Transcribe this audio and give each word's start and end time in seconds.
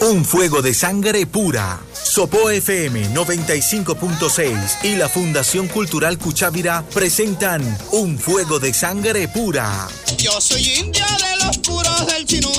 Un 0.00 0.24
fuego 0.24 0.62
de 0.62 0.72
sangre 0.72 1.26
pura. 1.26 1.80
Sopo 1.92 2.50
FM 2.50 3.14
95.6 3.14 4.84
y 4.84 4.96
la 4.96 5.08
Fundación 5.08 5.66
Cultural 5.68 6.18
Cuchávira 6.18 6.84
presentan 6.94 7.62
Un 7.92 8.18
fuego 8.18 8.58
de 8.58 8.72
sangre 8.72 9.28
pura. 9.28 9.88
Yo 10.16 10.40
soy 10.40 10.62
india 10.74 11.06
de 11.06 11.44
los 11.44 11.58
puros 11.58 12.06
del 12.06 12.24
chinú. 12.24 12.52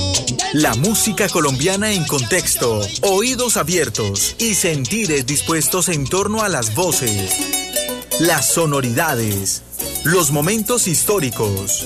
La 0.54 0.74
música 0.76 1.30
colombiana 1.30 1.92
en 1.92 2.06
contexto, 2.06 2.82
oídos 3.04 3.56
abiertos 3.56 4.36
y 4.40 4.56
sentires 4.56 5.26
dispuestos 5.26 5.90
en 5.90 6.06
torno 6.06 6.42
a 6.42 6.50
las 6.50 6.74
voces, 6.76 7.36
las 8.20 8.52
sonoridades, 8.52 9.62
los 10.04 10.32
momentos 10.32 10.88
históricos, 10.88 11.86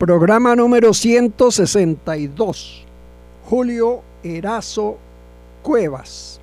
Programa 0.00 0.56
número 0.56 0.94
162. 0.94 2.86
Julio 3.44 4.00
Erazo 4.24 4.96
Cuevas. 5.62 6.40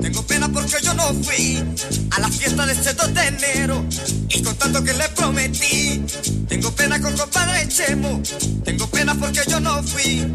Tengo 0.00 0.22
pena 0.22 0.48
porque 0.48 0.76
yo 0.82 0.94
no 0.94 1.12
fui 1.22 1.62
a 2.10 2.20
la 2.20 2.28
fiesta 2.28 2.64
de 2.64 2.72
este 2.72 2.94
2 2.94 3.14
de 3.14 3.26
enero 3.26 3.84
y 4.30 4.42
con 4.42 4.56
tanto 4.56 4.82
que 4.82 4.94
le 4.94 5.08
prometí. 5.10 6.02
Tengo 6.48 6.70
pena 6.72 7.00
con 7.00 7.14
compadre 7.16 7.68
Chemo, 7.68 8.22
tengo 8.64 8.86
pena 8.86 9.14
porque 9.14 9.40
yo 9.48 9.60
no 9.60 9.82
fui 9.82 10.26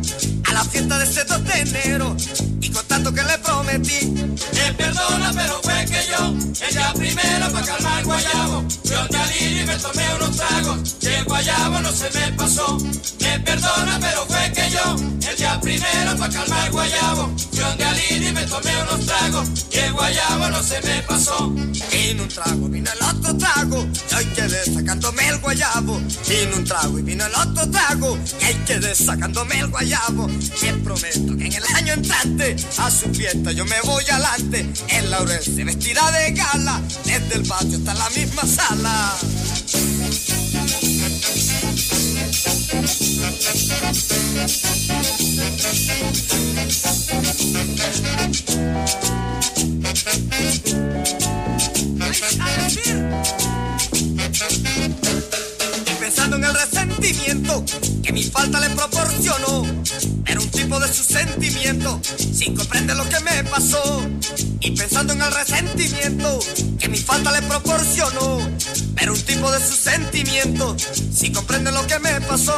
a 0.45 0.53
la 0.53 0.63
fiesta 0.65 0.99
de 0.99 1.05
este 1.05 1.23
2 1.23 1.43
de 1.45 1.59
enero 1.61 2.15
y 2.61 2.69
con 2.69 2.85
tanto 2.85 3.11
que 3.13 3.23
le 3.23 3.37
prometí. 3.39 4.07
Me 4.53 4.73
perdona, 4.73 5.33
pero 5.33 5.59
fue 5.63 5.85
que 5.85 6.01
yo, 6.11 6.35
ella 6.69 6.93
primero 6.93 7.51
para 7.51 7.65
calmar 7.65 7.99
el 7.99 8.05
guayabo, 8.05 8.63
te 8.83 9.17
alivio 9.17 9.63
y 9.63 9.65
me 9.65 9.75
tomé 9.77 10.15
unos 10.15 10.37
tragos, 10.37 10.95
y 11.01 11.07
el 11.07 11.25
guayabo 11.25 11.79
no 11.81 11.91
se 11.91 12.09
me 12.11 12.31
pasó. 12.33 12.77
Me 13.19 13.39
perdona, 13.39 13.97
pero 13.99 14.25
fue 14.27 14.30
el 15.29 15.37
día 15.37 15.59
primero 15.61 16.17
para 16.17 16.33
calmar 16.33 16.65
el 16.65 16.71
guayabo, 16.71 17.31
yo 17.51 17.65
alivio 17.65 18.29
y 18.29 18.33
me 18.33 18.43
tomé 18.45 18.71
unos 18.83 19.05
tragos, 19.05 19.47
y 19.71 19.77
el 19.77 19.93
guayabo 19.93 20.49
no 20.49 20.63
se 20.63 20.81
me 20.81 21.01
pasó. 21.03 21.49
Vino 21.91 22.23
un 22.23 22.29
trago, 22.29 22.67
vino 22.67 22.89
el 22.91 23.03
otro 23.03 23.37
trago, 23.37 23.87
y 24.11 24.15
hoy 24.15 24.25
quedé 24.35 24.73
sacándome 24.73 25.27
el 25.27 25.39
guayabo. 25.39 25.99
Vino 26.27 26.57
un 26.57 26.63
trago 26.63 26.99
y 26.99 27.01
vino 27.01 27.25
el 27.25 27.35
otro 27.35 27.69
trago, 27.69 28.17
y 28.39 28.43
ahí 28.43 28.63
quedé 28.65 28.95
sacándome 28.95 29.59
el 29.59 29.67
guayabo. 29.67 30.27
Me 30.27 30.73
prometo 30.83 31.37
que 31.37 31.45
en 31.45 31.53
el 31.53 31.63
año 31.75 31.93
entrante 31.93 32.55
a 32.77 32.91
su 32.91 33.09
fiesta 33.13 33.51
yo 33.51 33.65
me 33.65 33.79
voy 33.83 34.03
adelante. 34.09 34.67
El 34.89 35.11
laurel 35.11 35.43
se 35.43 35.63
vestirá 35.63 36.11
de 36.11 36.31
gala, 36.31 36.81
desde 37.05 37.35
el 37.35 37.47
patio 37.47 37.77
hasta 37.77 37.93
la 37.93 38.09
misma 38.09 38.43
sala. 38.45 39.17
Y 44.31 44.33
pensando 54.23 54.63
en 54.63 54.93
el 54.93 55.00
que 58.03 58.13
mi 58.13 58.23
falta 58.23 58.59
le 58.59 58.69
proporcionó. 58.69 59.65
Era 60.25 60.39
un 60.39 60.49
tipo 60.49 60.79
de 60.79 60.93
su 60.93 61.03
sentimiento, 61.03 61.99
sin 62.17 62.55
comprender 62.55 62.95
lo 62.95 63.07
que 63.09 63.19
me 63.21 63.43
pasó. 63.45 64.01
Y 64.59 64.71
pensando 64.71 65.13
en 65.13 65.21
el 65.21 65.33
resentimiento 65.33 66.39
que 66.79 66.87
mi 66.87 66.97
falta 66.97 67.31
le 67.31 67.41
proporcionó. 67.47 68.39
Era 68.97 69.11
un 69.11 69.21
tipo 69.21 69.51
de 69.51 69.59
su 69.59 69.75
sentimiento, 69.75 70.75
sin 71.13 71.33
comprender 71.33 71.73
lo 71.73 71.85
que 71.87 71.99
me 71.99 72.21
pasó. 72.21 72.57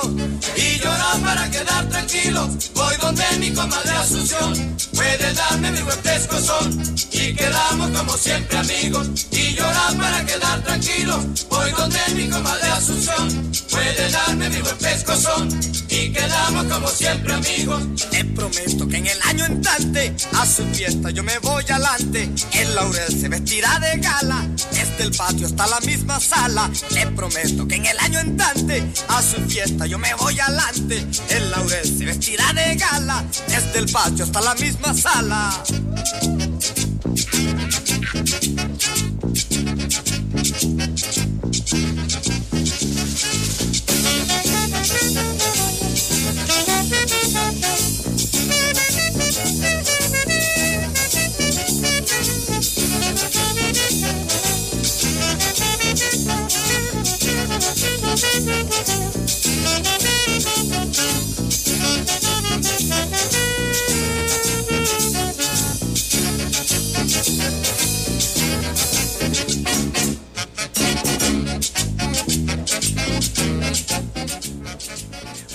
Y 0.58 0.80
llorar 0.80 1.20
para 1.22 1.50
quedar 1.50 1.88
tranquilo, 1.90 2.50
voy 2.76 2.96
donde 3.02 3.24
mi 3.40 3.52
comadre 3.52 3.92
Asunción. 3.92 4.76
Puede 4.94 5.34
darme 5.34 5.72
mi 5.72 5.82
buen 5.82 6.00
pescozón 6.00 6.96
y 7.12 7.34
quedamos 7.34 7.90
como 7.98 8.18
siempre 8.18 8.58
amigos. 8.58 9.08
Y 9.32 9.54
llorar 9.56 9.96
para 9.96 10.26
quedar 10.26 10.62
tranquilo, 10.64 11.24
voy 11.50 11.72
donde 11.72 12.00
mi 12.16 12.30
comadre 12.30 12.68
Asunción. 12.68 13.52
Puede 13.72 14.10
darme 14.12 14.50
mi 14.50 14.62
buen 14.62 14.78
pescozón 14.84 15.50
y 15.90 16.12
quedamos 16.12 16.66
como 16.66 16.88
siempre 16.90 17.34
amigos. 17.34 17.84
Te 18.12 18.26
prometo 18.26 18.88
que 18.88 18.98
en 18.98 19.08
el 19.08 19.18
año 19.24 19.46
entrante 19.46 20.14
a 20.34 20.46
su 20.46 20.64
fiesta 20.66 21.10
yo 21.10 21.24
me 21.24 21.40
voy 21.40 21.64
adelante. 21.70 22.30
El 22.52 22.76
laurel 22.76 23.20
se 23.20 23.30
vestirá 23.30 23.80
de 23.80 24.00
gala, 24.00 24.46
desde 24.72 25.04
el 25.04 25.12
patio 25.12 25.48
hasta 25.48 25.68
la 25.68 25.80
misma 25.80 26.20
sala. 26.20 26.70
Te 26.90 27.08
prometo 27.08 27.68
que 27.68 27.76
en 27.76 27.86
el 27.86 28.00
año 28.00 28.20
entrante 28.20 28.84
a 29.08 29.22
su 29.22 29.42
fiesta 29.48 29.86
yo 29.86 29.98
me 29.98 30.14
voy 30.16 30.38
adelante. 30.40 31.08
El 31.30 31.50
laurel 31.50 31.98
se 31.98 32.06
vestirá 32.06 32.52
de 32.54 32.76
gala, 32.76 33.24
desde 33.48 33.80
el 33.80 33.90
patio 33.90 34.26
hasta 34.26 34.42
la 34.42 34.54
misma 34.56 34.94
sala. 34.94 35.64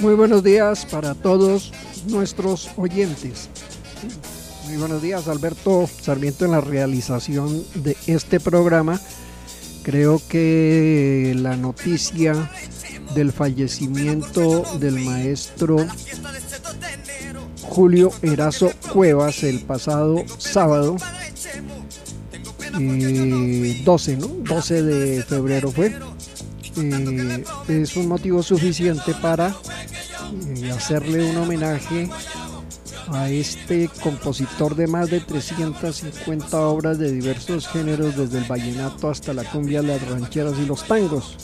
Muy 0.09 0.17
buenos 0.17 0.43
días 0.43 0.87
para 0.87 1.15
todos 1.15 1.71
nuestros 2.07 2.71
oyentes. 2.79 3.51
Muy 4.65 4.79
buenos 4.79 5.03
días, 5.03 5.29
Alberto 5.29 5.87
Sarmiento, 6.01 6.47
en 6.47 6.53
la 6.53 6.63
realización 6.63 7.63
de 7.75 7.95
este 8.07 8.41
programa. 8.41 8.99
Creo 9.83 10.19
que 10.27 11.35
la 11.37 11.59
noticia 11.59 12.51
del 13.15 13.33
fallecimiento 13.33 14.63
del 14.79 14.99
maestro 15.01 15.77
Julio 17.61 18.11
Erazo 18.23 18.71
Cuevas 18.91 19.43
el 19.43 19.61
pasado 19.61 20.25
sábado, 20.39 20.97
eh, 22.81 23.83
12, 23.85 24.17
¿no? 24.17 24.29
12 24.29 24.83
de 24.85 25.23
febrero 25.23 25.71
fue. 25.71 25.95
eh, 26.77 27.45
es 27.69 27.95
un 27.97 28.09
motivo 28.09 28.43
suficiente 28.43 29.13
para 29.21 29.55
eh, 30.47 30.71
hacerle 30.71 31.31
un 31.31 31.37
homenaje 31.37 32.09
a 33.13 33.31
este 33.31 33.89
compositor 34.03 34.75
de 34.75 34.87
más 34.87 35.11
de 35.11 35.21
350 35.21 36.61
obras 36.61 36.99
de 36.99 37.13
diversos 37.13 37.69
géneros, 37.69 38.17
desde 38.17 38.39
el 38.39 38.45
vallenato 38.45 39.09
hasta 39.09 39.33
la 39.33 39.45
cumbia, 39.45 39.83
las 39.83 40.07
rancheras 40.09 40.55
y 40.59 40.67
los 40.67 40.87
tangos. 40.87 41.37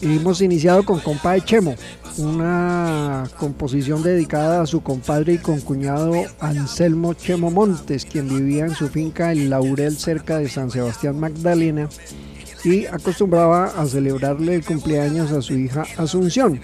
hemos 0.00 0.40
iniciado 0.40 0.84
con 0.84 0.98
Compa 1.00 1.32
de 1.34 1.42
Chemo, 1.42 1.74
una 2.18 3.24
composición 3.38 4.02
dedicada 4.02 4.62
a 4.62 4.66
su 4.66 4.82
compadre 4.82 5.34
y 5.34 5.38
concuñado 5.38 6.12
Anselmo 6.40 7.14
Chemo 7.14 7.50
Montes, 7.50 8.04
quien 8.04 8.28
vivía 8.28 8.66
en 8.66 8.74
su 8.74 8.88
finca 8.88 9.32
El 9.32 9.50
Laurel 9.50 9.96
cerca 9.96 10.38
de 10.38 10.48
San 10.48 10.70
Sebastián 10.70 11.18
Magdalena 11.18 11.88
y 12.64 12.86
acostumbraba 12.86 13.66
a 13.66 13.86
celebrarle 13.86 14.56
el 14.56 14.64
cumpleaños 14.64 15.32
a 15.32 15.42
su 15.42 15.54
hija 15.54 15.84
Asunción. 15.96 16.60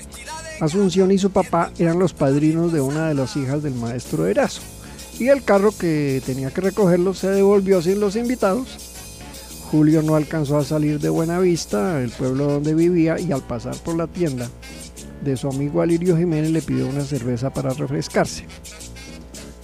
Asunción 0.60 1.12
y 1.12 1.19
su 1.19 1.31
papá 1.31 1.70
eran 1.78 1.99
los 1.99 2.12
padrinos 2.12 2.72
de 2.72 2.81
una 2.81 3.08
de 3.08 3.14
las 3.14 3.37
hijas 3.37 3.62
del 3.62 3.75
maestro 3.75 4.26
Erazo. 4.26 4.62
Y 5.19 5.28
el 5.28 5.44
carro 5.44 5.72
que 5.72 6.22
tenía 6.25 6.50
que 6.50 6.60
recogerlo 6.60 7.14
se 7.14 7.28
devolvió 7.28 7.81
sin 7.82 8.00
los 8.00 8.16
invitados. 8.16 8.69
Julio 9.70 10.02
no 10.02 10.16
alcanzó 10.16 10.58
a 10.58 10.64
salir 10.64 10.99
de 10.99 11.10
Buena 11.10 11.38
Vista, 11.38 12.00
el 12.00 12.10
pueblo 12.10 12.46
donde 12.46 12.75
vivía, 12.75 13.20
y 13.20 13.32
al 13.32 13.43
pasar 13.43 13.76
por 13.76 13.96
la 13.96 14.06
tienda 14.06 14.49
de 15.22 15.37
su 15.37 15.49
amigo 15.49 15.82
Alirio 15.82 16.16
Jiménez 16.16 16.50
le 16.50 16.62
pidió 16.62 16.87
una 16.87 17.02
cerveza 17.02 17.50
para 17.50 17.70
refrescarse. 17.70 18.46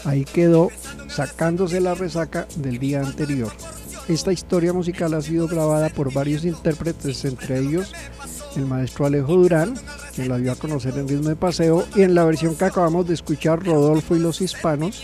Ahí 0.04 0.24
quedó 0.24 0.70
sacándose 1.08 1.80
la 1.80 1.94
resaca 1.94 2.46
del 2.56 2.78
día 2.78 3.00
anterior. 3.00 3.52
Esta 4.08 4.32
historia 4.32 4.72
musical 4.72 5.14
ha 5.14 5.22
sido 5.22 5.48
grabada 5.48 5.88
por 5.88 6.12
varios 6.12 6.44
intérpretes, 6.44 7.24
entre 7.24 7.60
ellos 7.60 7.92
el 8.56 8.66
maestro 8.66 9.06
Alejo 9.06 9.34
Durán, 9.34 9.74
quien 10.14 10.28
la 10.28 10.38
dio 10.38 10.52
a 10.52 10.56
conocer 10.56 10.96
en 10.96 11.08
ritmo 11.08 11.28
de 11.28 11.36
paseo, 11.36 11.84
y 11.94 12.02
en 12.02 12.14
la 12.14 12.24
versión 12.24 12.54
que 12.54 12.64
acabamos 12.64 13.06
de 13.06 13.14
escuchar, 13.14 13.64
Rodolfo 13.64 14.16
y 14.16 14.20
los 14.20 14.40
hispanos, 14.40 15.02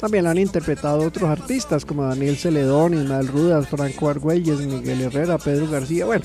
también 0.00 0.26
han 0.26 0.38
interpretado 0.38 1.00
otros 1.00 1.28
artistas 1.28 1.84
como 1.84 2.04
Daniel 2.04 2.36
Celedón, 2.36 2.94
Ismael 2.94 3.28
Rudas, 3.28 3.68
Franco 3.68 4.08
Argüelles, 4.08 4.60
Miguel 4.60 5.00
Herrera, 5.00 5.38
Pedro 5.38 5.68
García, 5.68 6.06
bueno, 6.06 6.24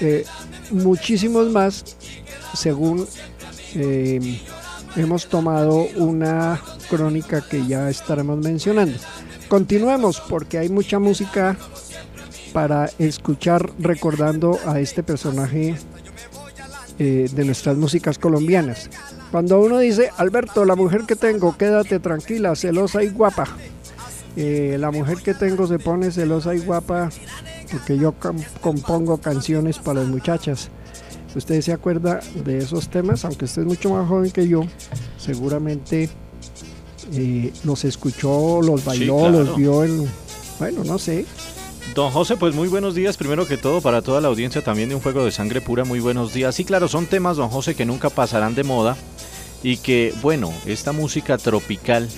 eh, 0.00 0.24
muchísimos 0.70 1.50
más, 1.50 1.96
según 2.54 3.06
eh, 3.74 4.40
hemos 4.96 5.26
tomado 5.28 5.88
una 5.96 6.60
crónica 6.88 7.40
que 7.40 7.66
ya 7.66 7.90
estaremos 7.90 8.38
mencionando. 8.38 8.98
Continuemos 9.48 10.20
porque 10.28 10.58
hay 10.58 10.68
mucha 10.68 10.98
música 10.98 11.56
para 12.52 12.90
escuchar 12.98 13.70
recordando 13.78 14.58
a 14.66 14.80
este 14.80 15.02
personaje 15.02 15.76
eh, 16.98 17.28
de 17.32 17.44
nuestras 17.44 17.76
músicas 17.76 18.18
colombianas. 18.18 18.90
Cuando 19.30 19.60
uno 19.60 19.78
dice, 19.78 20.10
Alberto, 20.16 20.64
la 20.64 20.74
mujer 20.74 21.02
que 21.06 21.16
tengo, 21.16 21.56
quédate 21.56 22.00
tranquila, 22.00 22.56
celosa 22.56 23.02
y 23.02 23.08
guapa. 23.08 23.46
Eh, 24.36 24.76
la 24.78 24.90
mujer 24.90 25.18
que 25.18 25.34
tengo 25.34 25.66
se 25.66 25.78
pone 25.78 26.10
celosa 26.10 26.54
y 26.54 26.60
guapa 26.60 27.10
porque 27.70 27.98
yo 27.98 28.14
compongo 28.60 29.18
canciones 29.18 29.78
para 29.78 30.00
las 30.00 30.08
muchachas. 30.08 30.70
Si 31.32 31.38
usted 31.38 31.60
se 31.60 31.72
acuerda 31.72 32.20
de 32.44 32.58
esos 32.58 32.88
temas, 32.88 33.24
aunque 33.24 33.44
usted 33.44 33.62
es 33.62 33.68
mucho 33.68 33.90
más 33.90 34.08
joven 34.08 34.30
que 34.30 34.48
yo, 34.48 34.62
seguramente 35.18 36.08
eh, 37.12 37.52
los 37.64 37.84
escuchó, 37.84 38.60
los 38.62 38.84
bailó, 38.84 39.28
los 39.28 39.56
vio 39.56 39.84
en... 39.84 40.06
Bueno, 40.58 40.82
no 40.84 40.98
sé, 40.98 41.26
Don 41.94 42.10
José, 42.10 42.36
pues 42.36 42.54
muy 42.54 42.68
buenos 42.68 42.94
días, 42.94 43.16
primero 43.16 43.46
que 43.46 43.56
todo 43.56 43.80
para 43.80 44.02
toda 44.02 44.20
la 44.20 44.28
audiencia 44.28 44.62
también 44.62 44.88
de 44.88 44.94
un 44.94 45.00
juego 45.00 45.24
de 45.24 45.32
sangre 45.32 45.60
pura, 45.60 45.84
muy 45.84 46.00
buenos 46.00 46.32
días. 46.32 46.54
Sí, 46.54 46.64
claro, 46.64 46.86
son 46.86 47.06
temas, 47.06 47.36
don 47.36 47.48
José, 47.48 47.74
que 47.74 47.84
nunca 47.84 48.10
pasarán 48.10 48.54
de 48.54 48.62
moda 48.62 48.96
y 49.62 49.78
que, 49.78 50.14
bueno, 50.22 50.52
esta 50.66 50.92
música 50.92 51.38
tropical 51.38 52.08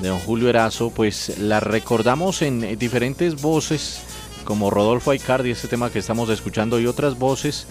de 0.00 0.08
don 0.08 0.18
Julio 0.20 0.48
Erazo, 0.48 0.90
pues 0.90 1.38
la 1.38 1.60
recordamos 1.60 2.42
en 2.42 2.78
diferentes 2.78 3.40
voces, 3.40 4.00
como 4.44 4.70
Rodolfo 4.70 5.10
Aicardi, 5.10 5.50
este 5.50 5.68
tema 5.68 5.90
que 5.90 5.98
estamos 5.98 6.30
escuchando, 6.30 6.80
y 6.80 6.86
otras 6.86 7.18
voces, 7.18 7.66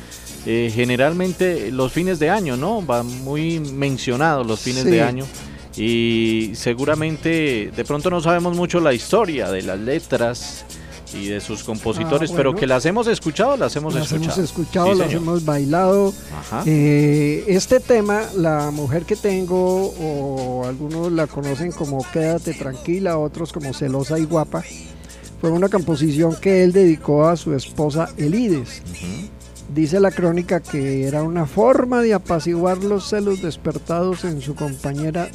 eh, 0.46 0.72
generalmente 0.74 1.72
los 1.72 1.92
fines 1.92 2.20
de 2.20 2.30
año, 2.30 2.58
¿no? 2.58 2.86
Va 2.86 3.02
muy 3.02 3.60
mencionados 3.60 4.46
los 4.46 4.60
fines 4.60 4.86
de 4.86 5.02
año 5.02 5.26
y 5.78 6.52
seguramente 6.54 7.72
de 7.76 7.86
pronto 7.86 8.10
no 8.10 8.22
sabemos 8.22 8.56
mucho 8.56 8.80
la 8.80 8.94
historia 8.94 9.50
de 9.50 9.62
las 9.62 9.80
letras 9.80 10.66
y 11.14 11.28
de 11.28 11.40
sus 11.40 11.64
compositores, 11.64 12.32
ah, 12.32 12.34
pero 12.36 12.56
que 12.56 12.68
las 12.68 12.86
hemos 12.86 13.08
escuchado, 13.08 13.58
las 13.58 13.76
hemos 13.76 13.94
las 13.94 14.06
escuchado. 14.06 14.34
Hemos 14.34 14.38
escuchado, 14.38 14.94
las 14.94 15.14
hemos 15.14 15.46
bailado. 15.46 16.14
Eh, 16.66 17.44
este 17.48 17.80
tema, 17.80 18.24
La 18.36 18.72
mujer 18.72 19.04
que 19.04 19.16
tengo, 19.16 19.94
o 20.00 20.66
algunos 20.66 21.12
la 21.12 21.28
conocen 21.28 21.72
como 21.72 22.06
Quédate 22.12 22.54
tranquila, 22.54 23.18
otros 23.18 23.54
como 23.54 23.74
Celosa 23.74 24.18
y 24.20 24.26
guapa, 24.26 24.64
fue 25.40 25.52
una 25.52 25.70
composición 25.70 26.36
que 26.36 26.64
él 26.64 26.72
dedicó 26.72 27.28
a 27.28 27.38
su 27.38 27.54
esposa 27.54 28.10
Elides. 28.18 28.82
Dice 29.74 30.00
la 30.00 30.12
crónica 30.12 30.60
que 30.60 31.08
era 31.08 31.24
una 31.24 31.46
forma 31.46 32.02
de 32.02 32.14
apaciguar 32.14 32.78
los 32.84 33.10
celos 33.10 33.42
despertados 33.42 34.24
en 34.24 34.42
su 34.42 34.56
compañera 34.56 35.30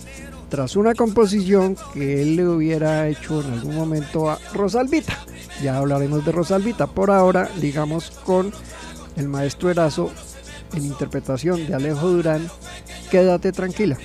tras 0.51 0.77
una 0.77 0.95
composición 0.95 1.77
que 1.95 2.23
él 2.23 2.37
le 2.37 2.47
hubiera 2.47 3.09
hecho 3.09 3.41
en 3.41 3.53
algún 3.53 3.77
momento 3.77 4.29
a 4.29 4.39
Rosalvita. 4.53 5.17
Ya 5.63 5.79
hablaremos 5.79 6.25
de 6.25 6.33
Rosalvita. 6.33 6.89
Por 6.89 7.11
ahora, 7.11 7.49
digamos 7.61 8.11
con 8.11 8.53
el 9.17 9.29
maestro 9.29 9.71
Erazo 9.71 10.11
en 10.75 10.85
interpretación 10.85 11.67
de 11.67 11.75
Alejo 11.75 12.09
Durán, 12.09 12.51
Quédate 13.11 13.51
tranquila. 13.51 13.99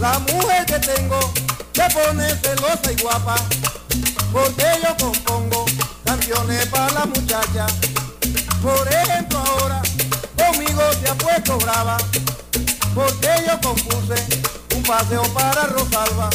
La 0.00 0.18
mujer 0.20 0.64
que 0.64 0.78
tengo 0.78 1.20
se 1.74 1.82
pone 1.90 2.28
celosa 2.36 2.92
y 2.92 3.02
guapa, 3.02 3.36
porque 4.32 4.64
yo 4.82 4.96
compongo 4.98 5.65
canciones 6.26 6.66
para 6.66 6.92
la 6.92 7.06
muchacha. 7.06 7.66
Por 8.60 8.88
ejemplo 8.88 9.38
ahora 9.38 9.82
conmigo 10.36 10.82
se 11.00 11.08
ha 11.08 11.14
puesto 11.14 11.56
brava, 11.58 11.96
porque 12.94 13.28
yo 13.46 13.60
compuse 13.60 14.14
un 14.74 14.82
paseo 14.82 15.22
para 15.34 15.66
Rosalba. 15.66 16.30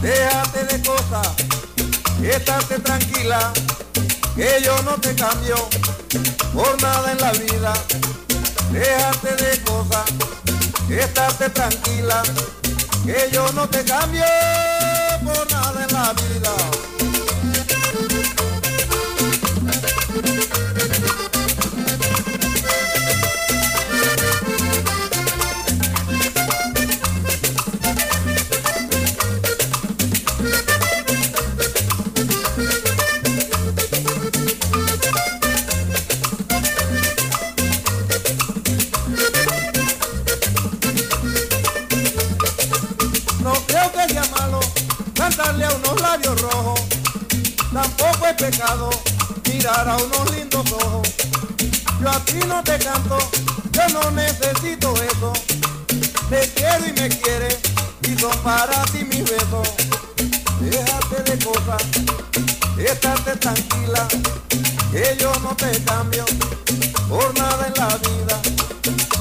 Déjate 0.00 0.64
de 0.64 0.82
cosas, 0.82 1.28
estate 2.22 2.78
tranquila, 2.78 3.52
que 4.36 4.62
yo 4.64 4.82
no 4.84 4.92
te 5.00 5.14
cambio 5.14 5.56
por 6.54 6.80
nada 6.82 7.12
en 7.12 7.18
la 7.18 7.32
vida. 7.32 7.74
Déjate 8.74 9.36
de 9.36 9.62
cosas, 9.62 10.04
estate 10.90 11.48
tranquila 11.50 12.24
que 13.04 13.30
yo 13.32 13.46
no 13.52 13.68
te 13.68 13.84
cambio 13.84 14.24
por 15.24 15.48
nada 15.52 15.86
en 15.88 15.94
la 15.94 16.12
vida. 16.12 16.93
Tampoco 47.72 48.26
es 48.26 48.34
pecado 48.34 48.90
mirar 49.50 49.88
a 49.88 49.96
unos 49.96 50.30
lindos 50.30 50.72
ojos. 50.72 51.08
Yo 52.00 52.08
a 52.08 52.20
ti 52.24 52.38
no 52.46 52.62
te 52.62 52.78
canto, 52.78 53.18
yo 53.72 53.88
no 53.88 54.10
necesito 54.12 54.94
eso. 54.94 55.32
Te 56.30 56.48
quiero 56.54 56.86
y 56.86 56.92
me 56.92 57.08
quieres 57.08 57.58
y 58.02 58.16
son 58.18 58.36
para 58.38 58.84
ti 58.86 59.04
mis 59.04 59.24
besos. 59.24 59.68
Déjate 60.60 61.30
de 61.30 61.44
cosas, 61.44 61.82
estate 62.78 63.36
tranquila, 63.36 64.06
que 64.92 65.16
yo 65.20 65.32
no 65.40 65.54
te 65.56 65.82
cambio 65.82 66.24
por 67.08 67.36
nada 67.36 67.66
en 67.66 67.74
la 67.74 67.96
vida. 67.96 68.40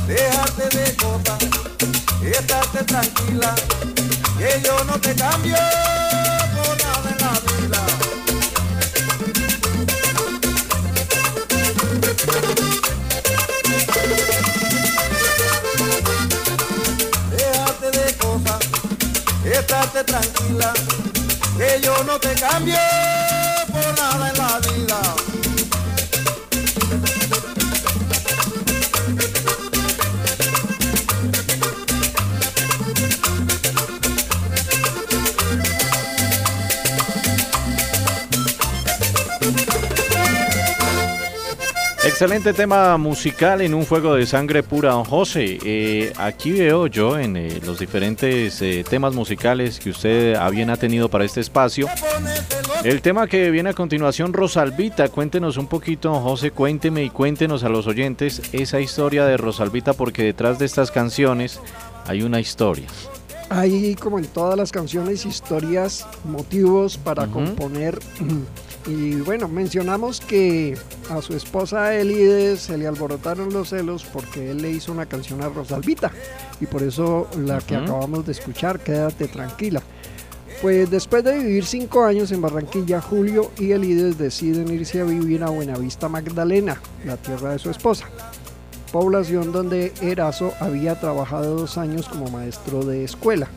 Déjate 0.08 0.78
de 0.78 0.96
cosas, 0.96 1.40
estate 2.24 2.84
tranquila, 2.84 3.56
que 4.38 4.62
yo 4.64 4.84
no 4.86 5.00
te 5.00 5.16
cambio. 5.16 5.58
Déjate 17.30 17.92
de 17.92 18.18
cosas, 18.18 18.60
estate 19.46 20.04
tranquila, 20.04 20.74
que 21.58 21.82
yo 21.82 22.04
no 22.06 22.20
te 22.20 22.34
cambio 22.34 22.76
por 23.72 24.00
nada 24.00 24.30
en 24.30 24.38
la 24.38 24.60
vida. 24.60 25.33
Excelente 42.24 42.54
tema 42.54 42.98
musical 42.98 43.60
en 43.60 43.74
un 43.74 43.86
fuego 43.86 44.16
de 44.16 44.26
sangre 44.26 44.64
pura, 44.64 44.94
don 44.94 45.04
José. 45.04 45.60
Eh, 45.62 46.14
aquí 46.16 46.54
veo 46.54 46.88
yo 46.88 47.20
en 47.20 47.36
eh, 47.36 47.60
los 47.66 47.80
diferentes 47.80 48.62
eh, 48.62 48.86
temas 48.90 49.14
musicales 49.14 49.78
que 49.78 49.90
usted 49.90 50.36
a 50.36 50.50
bien 50.50 50.70
ha 50.70 50.78
tenido 50.78 51.10
para 51.10 51.26
este 51.26 51.42
espacio. 51.42 51.90
El 52.86 53.02
tema 53.02 53.28
que 53.28 53.52
viene 53.52 53.72
a 53.72 53.74
continuación, 53.74 54.32
Rosalvita. 54.32 55.10
Cuéntenos 55.10 55.58
un 55.58 55.68
poquito, 55.68 56.12
don 56.12 56.24
José, 56.24 56.52
cuénteme 56.52 57.04
y 57.04 57.10
cuéntenos 57.10 57.66
a 57.66 57.70
los 57.70 57.88
oyentes 57.88 58.42
esa 58.54 58.80
historia 58.80 59.26
de 59.26 59.36
Rosalvita, 59.36 59.92
porque 59.92 60.24
detrás 60.24 60.60
de 60.60 60.66
estas 60.66 60.92
canciones 60.92 61.60
hay 62.08 62.22
una 62.22 62.40
historia. 62.40 62.88
Hay, 63.50 63.96
como 63.96 64.18
en 64.18 64.28
todas 64.28 64.58
las 64.58 64.72
canciones, 64.72 65.26
historias, 65.26 66.08
motivos 66.24 66.98
para 66.98 67.28
componer 67.28 68.00
y 68.86 69.16
bueno, 69.22 69.48
mencionamos 69.48 70.20
que 70.20 70.78
a 71.10 71.22
su 71.22 71.36
esposa 71.36 71.96
Elides 71.96 72.62
se 72.62 72.78
le 72.78 72.88
alborotaron 72.88 73.54
los 73.54 73.70
celos 73.70 74.04
porque 74.04 74.52
él 74.52 74.62
le 74.62 74.72
hizo 74.72 74.92
una 74.92 75.06
canción 75.06 75.42
a 75.42 75.50
Rosalvita 75.50 76.12
y 76.60 76.66
por 76.66 76.84
eso 76.84 77.28
la 77.38 77.60
que 77.60 77.76
acabamos 77.76 78.26
de 78.26 78.34
escuchar, 78.34 78.80
Quédate 78.80 79.28
tranquila. 79.28 79.82
Pues 80.62 80.90
después 80.90 81.24
de 81.24 81.40
vivir 81.40 81.66
cinco 81.66 82.04
años 82.04 82.32
en 82.32 82.42
Barranquilla, 82.42 83.02
Julio 83.02 83.52
y 83.58 83.72
Elides 83.72 84.18
deciden 84.18 84.74
irse 84.74 85.02
a 85.02 85.06
vivir 85.06 85.44
a 85.44 85.50
Buenavista 85.50 86.08
Magdalena, 86.08 86.82
la 87.06 87.18
tierra 87.18 87.52
de 87.52 87.60
su 87.60 87.70
esposa, 87.70 88.06
población 88.92 89.52
donde 89.52 89.92
Erazo 90.02 90.54
había 90.60 91.00
trabajado 91.00 91.58
dos 91.58 91.78
años 91.78 92.08
como 92.08 92.30
maestro 92.30 92.84
de 92.84 93.04
escuela. 93.04 93.48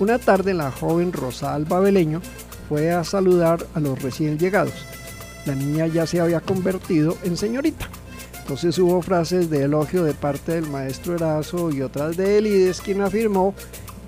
Una 0.00 0.18
tarde 0.18 0.52
la 0.52 0.70
joven 0.70 1.12
Rosa 1.12 1.54
Alba 1.54 1.80
Beleño 1.80 2.20
fue 2.68 2.92
a 2.92 3.04
saludar 3.04 3.66
a 3.74 3.80
los 3.80 4.00
recién 4.00 4.38
llegados. 4.38 4.74
La 5.46 5.54
niña 5.54 5.86
ya 5.86 6.06
se 6.06 6.20
había 6.20 6.40
convertido 6.40 7.16
en 7.24 7.36
señorita. 7.36 7.88
Entonces 8.42 8.78
hubo 8.78 9.00
frases 9.02 9.50
de 9.50 9.64
elogio 9.64 10.04
de 10.04 10.14
parte 10.14 10.52
del 10.52 10.68
maestro 10.68 11.14
Erazo 11.14 11.70
y 11.70 11.82
otras 11.82 12.16
de 12.16 12.38
Elides, 12.38 12.80
quien 12.80 13.00
afirmó, 13.00 13.54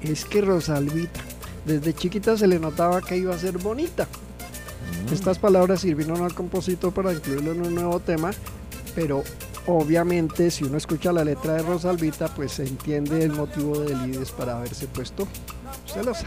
es 0.03 0.25
que 0.25 0.41
Rosalvita, 0.41 1.21
desde 1.65 1.95
chiquita 1.95 2.37
se 2.37 2.47
le 2.47 2.59
notaba 2.59 3.01
que 3.01 3.17
iba 3.17 3.35
a 3.35 3.39
ser 3.39 3.59
bonita. 3.59 4.07
Mm. 5.09 5.13
Estas 5.13 5.39
palabras 5.39 5.81
sirvieron 5.81 6.23
al 6.23 6.35
compositor 6.35 6.93
para 6.93 7.13
incluirlo 7.13 7.53
en 7.53 7.63
un 7.63 7.75
nuevo 7.75 8.01
tema, 8.01 8.33
pero 8.95 9.23
obviamente 9.67 10.51
si 10.51 10.65
uno 10.65 10.77
escucha 10.77 11.13
la 11.13 11.25
letra 11.25 11.55
de 11.55 11.63
Rosalvita, 11.63 12.29
pues 12.35 12.53
se 12.53 12.65
entiende 12.65 13.23
el 13.23 13.33
motivo 13.33 13.79
de 13.81 13.93
Elides 13.93 14.31
para 14.33 14.59
haberse 14.59 14.89
puesto 14.89 15.27
celosa. 15.87 16.27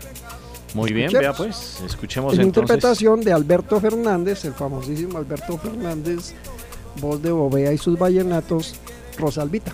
Muy 0.77 0.93
bien, 0.93 1.11
vea 1.11 1.33
pues, 1.33 1.81
escuchemos 1.83 2.35
en 2.35 2.43
interpretación 2.43 3.21
de 3.21 3.33
Alberto 3.33 3.81
Fernández, 3.81 4.45
el 4.45 4.53
famosísimo 4.53 5.17
Alberto 5.17 5.57
Fernández, 5.57 6.35
voz 7.01 7.19
de 7.19 7.31
Bobea 7.31 7.73
y 7.73 7.79
sus 7.79 7.97
vallenatos, 7.97 8.75
Rosalvita. 9.17 9.73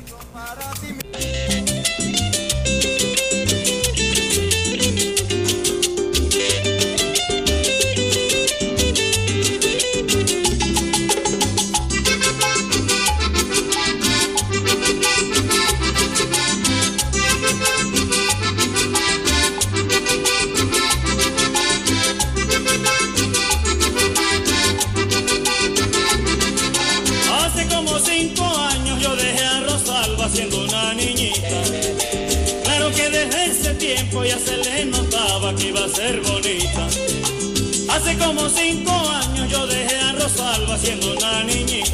Como 38.25 38.49
cinco 38.49 38.91
años 38.91 39.49
yo 39.49 39.67
dejé 39.67 39.97
a 39.99 40.13
Rosalba 40.13 40.77
siendo 40.77 41.13
una 41.13 41.43
niñita. 41.43 41.91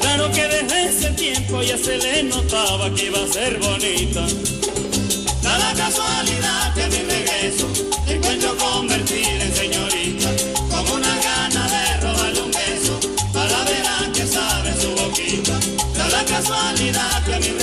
Claro 0.00 0.30
que 0.32 0.48
desde 0.48 0.84
ese 0.88 1.10
tiempo 1.10 1.62
ya 1.62 1.76
se 1.76 1.98
le 1.98 2.22
notaba 2.24 2.92
que 2.94 3.06
iba 3.06 3.18
a 3.18 3.26
ser 3.26 3.58
bonita. 3.58 4.26
Da 5.42 5.58
la 5.58 5.72
casualidad 5.74 6.74
que 6.74 6.82
a 6.84 6.88
mi 6.88 6.98
regreso 7.14 7.68
me 8.06 8.14
encuentro 8.14 8.56
convertida 8.56 9.44
en 9.44 9.54
señorita. 9.54 10.30
Como 10.70 10.94
una 10.94 11.14
gana 11.28 11.62
de 11.74 12.00
robarle 12.00 12.42
un 12.42 12.50
beso 12.50 13.00
para 13.32 13.64
ver 13.64 13.86
a 13.86 14.12
qué 14.12 14.26
sabe 14.26 14.74
su 14.80 14.90
boquita. 14.90 15.58
Da 15.96 16.08
la 16.08 16.24
casualidad 16.24 17.24
que 17.24 17.34
a 17.34 17.38
mi 17.38 17.48
regreso 17.48 17.61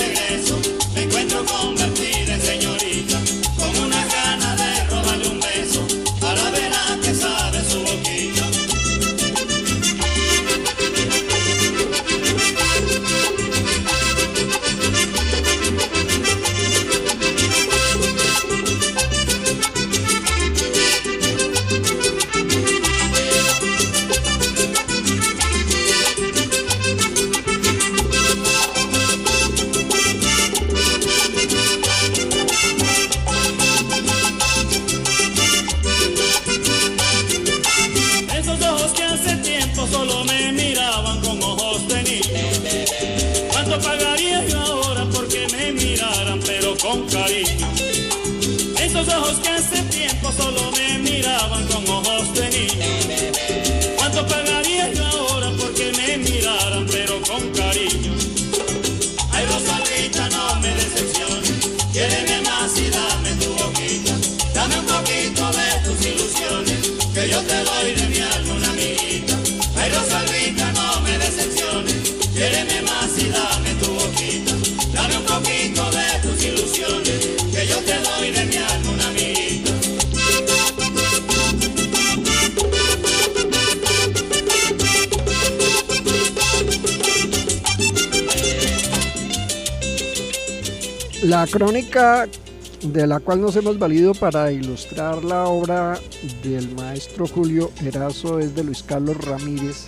de 92.00 93.06
la 93.06 93.20
cual 93.20 93.42
nos 93.42 93.56
hemos 93.56 93.78
valido 93.78 94.14
para 94.14 94.50
ilustrar 94.50 95.22
la 95.22 95.44
obra 95.48 96.00
del 96.42 96.74
maestro 96.74 97.26
Julio 97.26 97.70
Erazo 97.84 98.38
es 98.38 98.54
de 98.54 98.64
Luis 98.64 98.82
Carlos 98.82 99.18
Ramírez, 99.18 99.84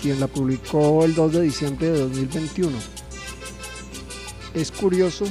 quien 0.00 0.18
la 0.18 0.26
publicó 0.26 1.04
el 1.04 1.14
2 1.14 1.34
de 1.34 1.40
diciembre 1.42 1.88
de 1.88 2.00
2021. 2.00 2.76
Es 4.54 4.72
curioso 4.72 5.24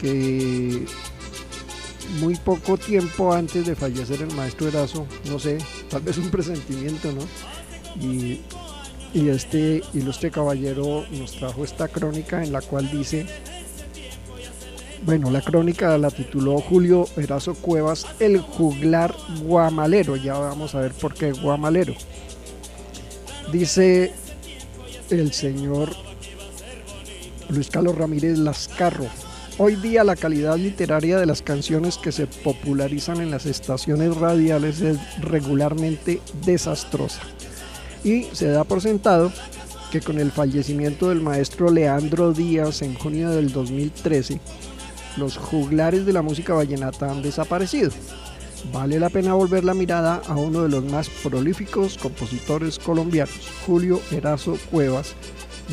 que 0.00 0.84
muy 2.18 2.34
poco 2.34 2.76
tiempo 2.76 3.32
antes 3.32 3.66
de 3.66 3.76
fallecer 3.76 4.22
el 4.22 4.34
maestro 4.34 4.66
Erazo, 4.66 5.06
no 5.26 5.38
sé, 5.38 5.58
tal 5.88 6.02
vez 6.02 6.18
un 6.18 6.28
presentimiento, 6.28 7.12
¿no? 7.12 7.22
Y, 8.04 8.40
y 9.14 9.28
este 9.28 9.80
ilustre 9.94 10.32
caballero 10.32 11.04
nos 11.12 11.36
trajo 11.36 11.62
esta 11.62 11.86
crónica 11.86 12.42
en 12.42 12.52
la 12.52 12.62
cual 12.62 12.90
dice 12.90 13.26
bueno, 15.04 15.30
la 15.30 15.40
crónica 15.40 15.96
la 15.98 16.10
tituló 16.10 16.58
Julio 16.60 17.06
Erazo 17.16 17.54
Cuevas, 17.54 18.06
el 18.18 18.40
juglar 18.40 19.14
guamalero. 19.42 20.16
Ya 20.16 20.38
vamos 20.38 20.74
a 20.74 20.80
ver 20.80 20.92
por 20.92 21.14
qué 21.14 21.32
guamalero. 21.32 21.94
Dice 23.52 24.12
el 25.10 25.32
señor 25.32 25.90
Luis 27.48 27.70
Carlos 27.70 27.96
Ramírez 27.96 28.38
Lascarro. 28.38 29.06
Hoy 29.56 29.74
día 29.76 30.04
la 30.04 30.14
calidad 30.14 30.56
literaria 30.56 31.18
de 31.18 31.26
las 31.26 31.42
canciones 31.42 31.98
que 31.98 32.12
se 32.12 32.26
popularizan 32.26 33.20
en 33.20 33.30
las 33.30 33.46
estaciones 33.46 34.16
radiales 34.16 34.80
es 34.80 34.98
regularmente 35.20 36.20
desastrosa. 36.44 37.22
Y 38.04 38.24
se 38.32 38.48
da 38.48 38.64
por 38.64 38.80
sentado 38.80 39.32
que 39.90 40.00
con 40.00 40.18
el 40.18 40.30
fallecimiento 40.30 41.08
del 41.08 41.22
maestro 41.22 41.70
Leandro 41.70 42.32
Díaz 42.32 42.82
en 42.82 42.94
junio 42.94 43.30
del 43.30 43.50
2013, 43.50 44.40
los 45.16 45.36
juglares 45.36 46.06
de 46.06 46.12
la 46.12 46.22
música 46.22 46.54
vallenata 46.54 47.10
han 47.10 47.22
desaparecido. 47.22 47.90
Vale 48.72 48.98
la 48.98 49.08
pena 49.08 49.34
volver 49.34 49.64
la 49.64 49.74
mirada 49.74 50.20
a 50.26 50.34
uno 50.36 50.62
de 50.62 50.68
los 50.68 50.84
más 50.84 51.08
prolíficos 51.08 51.96
compositores 51.96 52.78
colombianos, 52.78 53.48
Julio 53.64 54.00
Erazo 54.10 54.58
Cuevas, 54.70 55.14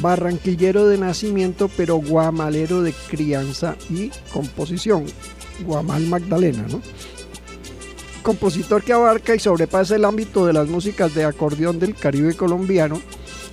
barranquillero 0.02 0.88
de 0.88 0.98
nacimiento 0.98 1.70
pero 1.76 1.98
guamalero 1.98 2.84
de 2.84 2.94
crianza 3.10 3.76
y 3.90 4.12
composición, 4.32 5.06
Guamal 5.66 6.06
Magdalena, 6.08 6.66
¿no? 6.70 6.82
Compositor 8.22 8.84
que 8.84 8.94
abarca 8.94 9.36
y 9.36 9.40
sobrepasa 9.40 9.96
el 9.96 10.06
ámbito 10.06 10.46
de 10.46 10.54
las 10.54 10.68
músicas 10.68 11.14
de 11.14 11.26
acordeón 11.26 11.80
del 11.80 11.96
Caribe 11.96 12.36
colombiano, 12.36 13.00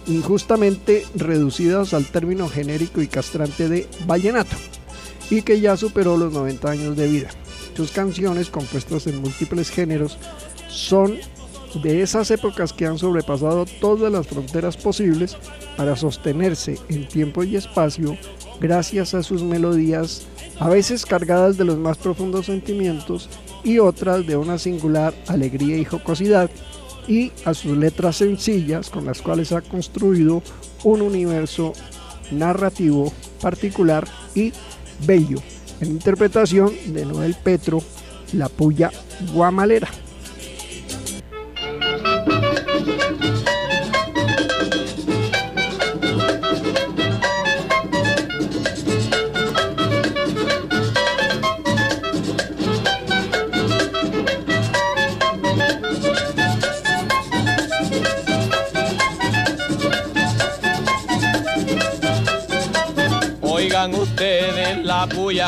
injustamente 0.07 1.07
reducidas 1.15 1.95
al 1.95 2.07
término 2.07 2.49
genérico 2.49 3.03
y 3.03 3.07
castrante 3.07 3.69
de 3.69 3.87
vallenato, 4.07 4.57
y 5.33 5.41
que 5.41 5.61
ya 5.61 5.79
superó 5.79 6.19
los 6.19 6.31
90 6.35 6.71
años 6.71 6.95
de 6.95 7.09
vida. 7.09 7.31
Sus 7.75 7.91
canciones, 7.91 8.51
compuestas 8.51 9.07
en 9.07 9.23
múltiples 9.23 9.71
géneros, 9.71 10.19
son 10.69 11.17
de 11.83 12.03
esas 12.03 12.31
épocas 12.31 12.75
que 12.75 12.85
han 12.85 12.99
sobrepasado 12.99 13.65
todas 13.81 14.13
las 14.13 14.27
fronteras 14.27 14.77
posibles 14.77 15.39
para 15.79 15.97
sostenerse 15.97 16.79
en 16.91 17.09
tiempo 17.09 17.45
y 17.45 17.57
espacio 17.57 18.19
gracias 18.61 19.15
a 19.15 19.23
sus 19.23 19.43
melodías, 19.43 20.27
a 20.61 20.69
veces 20.69 21.07
cargadas 21.07 21.57
de 21.57 21.65
los 21.65 21.79
más 21.79 21.97
profundos 21.97 22.45
sentimientos 22.45 23.31
y 23.65 23.79
otras 23.79 24.27
de 24.27 24.37
una 24.37 24.59
singular 24.59 25.15
alegría 25.29 25.79
y 25.79 25.87
jocosidad, 25.87 26.51
y 27.09 27.33
a 27.47 27.55
sus 27.55 27.75
letras 27.79 28.17
sencillas 28.17 28.91
con 28.91 29.07
las 29.07 29.23
cuales 29.23 29.51
ha 29.53 29.63
construido 29.63 30.43
un 30.85 31.01
universo 31.01 31.73
narrativo 32.31 33.11
particular 33.41 34.07
y 34.35 34.53
bello 35.05 35.39
en 35.81 35.91
interpretación 35.91 36.73
de 36.87 37.05
Noel 37.05 37.35
Petro, 37.43 37.83
La 38.33 38.49
Puya 38.49 38.91
Guamalera. 39.33 39.89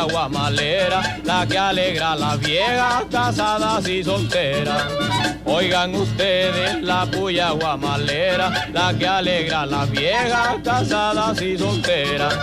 La 0.07 0.13
guamalera, 0.13 1.21
la 1.25 1.47
que 1.47 1.59
alegra 1.59 2.13
a 2.13 2.17
las 2.17 2.41
viejas 2.41 3.05
casadas 3.11 3.89
y 3.89 4.03
solteras. 4.05 4.85
Oigan 5.45 5.95
ustedes 5.95 6.83
la 6.83 7.07
puya 7.07 7.51
guamalera, 7.51 8.69
la 8.73 8.95
que 8.95 9.07
alegra 9.07 9.63
a 9.63 9.67
las 9.67 9.91
viejas 9.91 10.57
casadas 10.63 11.41
y 11.41 11.57
solteras. 11.59 12.35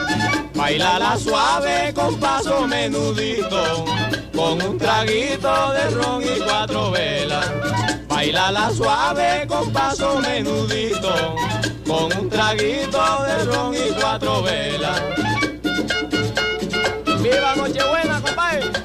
Baila 0.53 0.99
la 0.99 1.17
suave 1.17 1.93
con 1.93 2.19
paso 2.19 2.67
menudito, 2.67 3.85
con 4.35 4.61
un 4.61 4.77
traguito 4.77 5.73
de 5.73 5.89
ron 5.91 6.23
y 6.23 6.39
cuatro 6.39 6.91
velas. 6.91 7.45
Baila 8.07 8.51
la 8.51 8.69
suave 8.71 9.45
con 9.47 9.71
paso 9.71 10.19
menudito, 10.19 11.35
con 11.87 12.13
un 12.17 12.29
traguito 12.29 13.23
de 13.25 13.45
ron 13.45 13.73
y 13.73 13.91
cuatro 13.99 14.43
velas. 14.43 15.30
¡Viva 17.31 17.55
Nochebuena, 17.55 18.21
compadre! 18.21 18.80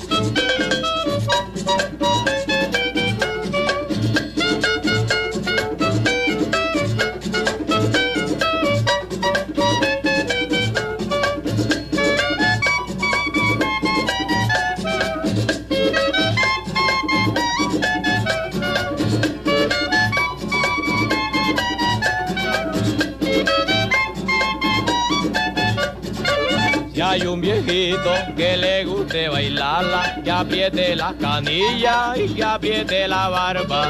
Bailarla, 29.28 30.20
que 30.22 30.30
apriete 30.30 30.94
las 30.94 31.14
canillas 31.14 32.18
y 32.18 32.34
que 32.34 32.44
apriete 32.44 33.08
la 33.08 33.28
barba. 33.28 33.88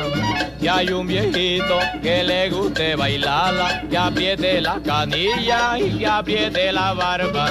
Si 0.61 0.69
hay 0.69 0.89
un 0.89 1.07
viejito 1.07 1.79
que 2.03 2.25
le 2.25 2.51
guste 2.51 2.97
bailarla, 2.97 3.83
que 3.91 3.99
apriete 3.99 4.61
las 4.61 4.81
canillas 4.81 5.79
y 5.79 5.99
que 5.99 6.07
apriete 6.07 6.73
la 6.73 6.95
barba. 6.95 7.51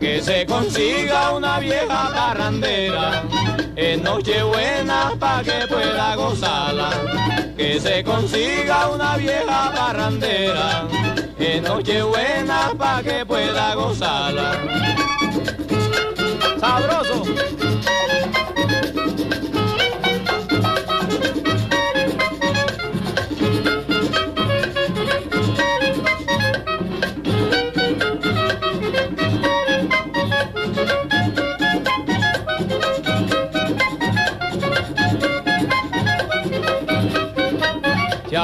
Que 0.00 0.20
se 0.20 0.44
consiga 0.46 1.30
una 1.30 1.60
vieja 1.60 2.10
parrandera 2.12 3.22
en 3.76 4.02
Nochebuena 4.02 5.12
pa' 5.18 5.42
que 5.44 5.66
pueda 5.68 6.16
gozarla. 6.16 6.90
Que 7.56 7.80
se 7.80 8.02
consiga 8.02 8.88
una 8.88 9.16
vieja 9.16 9.72
parrandera 9.74 10.84
en 11.38 11.62
Nochebuena 11.62 12.72
pa' 12.76 13.02
que 13.02 13.24
pueda 13.24 13.74
gozarla. 13.74 14.50
thank 17.34 17.52
you 17.52 17.61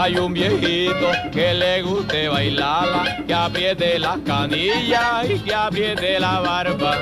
hay 0.08 0.16
un 0.16 0.32
viejito 0.32 1.10
que 1.30 1.52
le 1.52 1.82
guste 1.82 2.28
bailarla, 2.28 3.26
que 3.26 3.34
apriete 3.34 3.98
las 3.98 4.18
canillas 4.20 5.28
y 5.28 5.38
que 5.40 5.54
apriete 5.54 6.18
la 6.18 6.40
barba. 6.40 6.96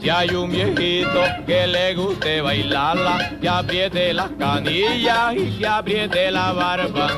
Si 0.00 0.08
hay 0.08 0.30
un 0.30 0.50
viejito 0.50 1.20
que 1.46 1.66
le 1.66 1.94
guste 1.94 2.40
bailarla, 2.40 3.32
que 3.38 3.48
apriete 3.50 4.14
las 4.14 4.30
canillas 4.38 5.34
y 5.36 5.58
que 5.58 5.66
apriete 5.66 6.30
la 6.30 6.52
barba. 6.52 7.08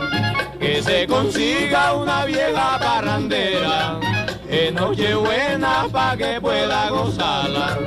Que 0.58 0.82
se 0.82 1.06
consiga 1.06 1.94
una 1.94 2.24
vieja 2.24 2.78
parrandera 2.80 4.00
en 4.48 4.74
Nochebuena 4.74 5.86
pa' 5.92 6.16
que 6.16 6.40
pueda 6.40 6.90
gozarla. 6.90 7.78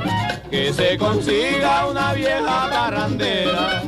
Que 0.50 0.72
se 0.72 0.96
consiga 0.96 1.86
una 1.88 2.14
vieja 2.14 2.70
parrandera 2.70 3.82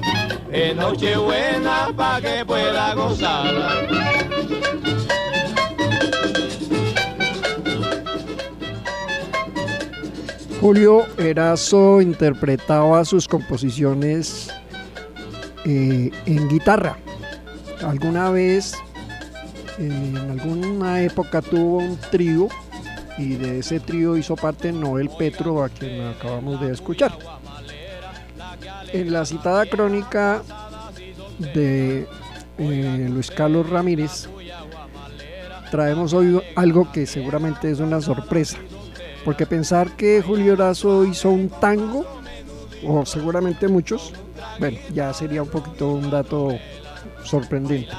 en 0.57 0.79
Nochebuena 0.79 1.89
pa' 1.95 2.21
que 2.21 2.46
Julio 10.61 11.07
Erazo 11.17 12.01
interpretaba 12.01 13.05
sus 13.05 13.29
composiciones 13.29 14.49
eh, 15.65 16.11
en 16.27 16.49
guitarra. 16.49 16.97
Alguna 17.87 18.31
vez, 18.31 18.75
eh, 19.79 19.87
en 19.87 20.17
alguna 20.17 21.03
época 21.03 21.41
tuvo 21.41 21.79
un 21.79 21.97
trío 22.11 22.49
y 23.17 23.35
de 23.37 23.61
ese 23.61 23.81
trío 23.81 24.17
hizo 24.17 24.35
parte 24.35 24.73
Noel 24.73 25.09
Petro, 25.17 25.63
a 25.63 25.69
quien 25.69 26.01
acabamos 26.09 26.61
de 26.61 26.73
escuchar. 26.73 27.17
En 28.93 29.13
la 29.13 29.25
citada 29.25 29.67
crónica 29.67 30.43
de 31.39 32.09
eh, 32.59 33.09
Luis 33.11 33.31
Carlos 33.31 33.69
Ramírez, 33.69 34.29
traemos 35.71 36.13
hoy 36.13 36.41
algo 36.55 36.91
que 36.93 37.07
seguramente 37.07 37.71
es 37.71 37.81
una 37.81 38.01
sorpresa. 38.01 38.59
Porque 39.25 39.47
pensar 39.47 39.97
que 39.97 40.23
Julio 40.23 40.53
Erazo 40.53 41.05
hizo 41.05 41.31
un 41.31 41.49
tango, 41.49 42.07
o 42.87 43.05
seguramente 43.05 43.67
muchos, 43.69 44.13
bueno, 44.59 44.79
ya 44.95 45.13
sería 45.13 45.43
un 45.43 45.49
poquito 45.49 45.89
un 45.89 46.11
dato 46.11 46.57
sorprendente. 47.25 47.93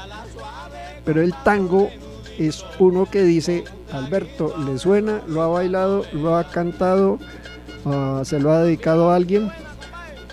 Pero 1.03 1.21
el 1.21 1.33
tango 1.43 1.89
es 2.37 2.65
uno 2.79 3.05
que 3.05 3.23
dice, 3.23 3.63
Alberto, 3.91 4.55
le 4.65 4.77
suena, 4.77 5.21
lo 5.27 5.41
ha 5.41 5.47
bailado, 5.47 6.03
lo 6.13 6.37
ha 6.37 6.49
cantado, 6.49 7.19
uh, 7.85 8.23
se 8.23 8.39
lo 8.39 8.51
ha 8.51 8.63
dedicado 8.63 9.11
a 9.11 9.15
alguien. 9.15 9.51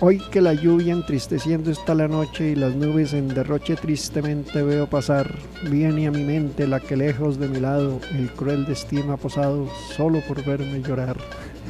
Hoy 0.01 0.19
que 0.29 0.41
la 0.41 0.53
lluvia 0.53 0.91
entristeciendo 0.91 1.71
está 1.71 1.95
la 1.95 2.09
noche 2.09 2.49
y 2.49 2.55
las 2.55 2.75
nubes 2.75 3.13
en 3.13 3.29
derroche 3.29 3.77
tristemente 3.77 4.61
veo 4.61 4.87
pasar, 4.87 5.33
viene 5.69 6.07
a 6.07 6.11
mi 6.11 6.21
mente 6.21 6.67
la 6.67 6.81
que 6.81 6.97
lejos 6.97 7.39
de 7.39 7.47
mi 7.47 7.61
lado 7.61 8.01
el 8.13 8.29
cruel 8.31 8.65
destino 8.65 9.13
ha 9.13 9.17
posado 9.17 9.69
solo 9.95 10.19
por 10.27 10.43
verme 10.43 10.81
llorar. 10.81 11.15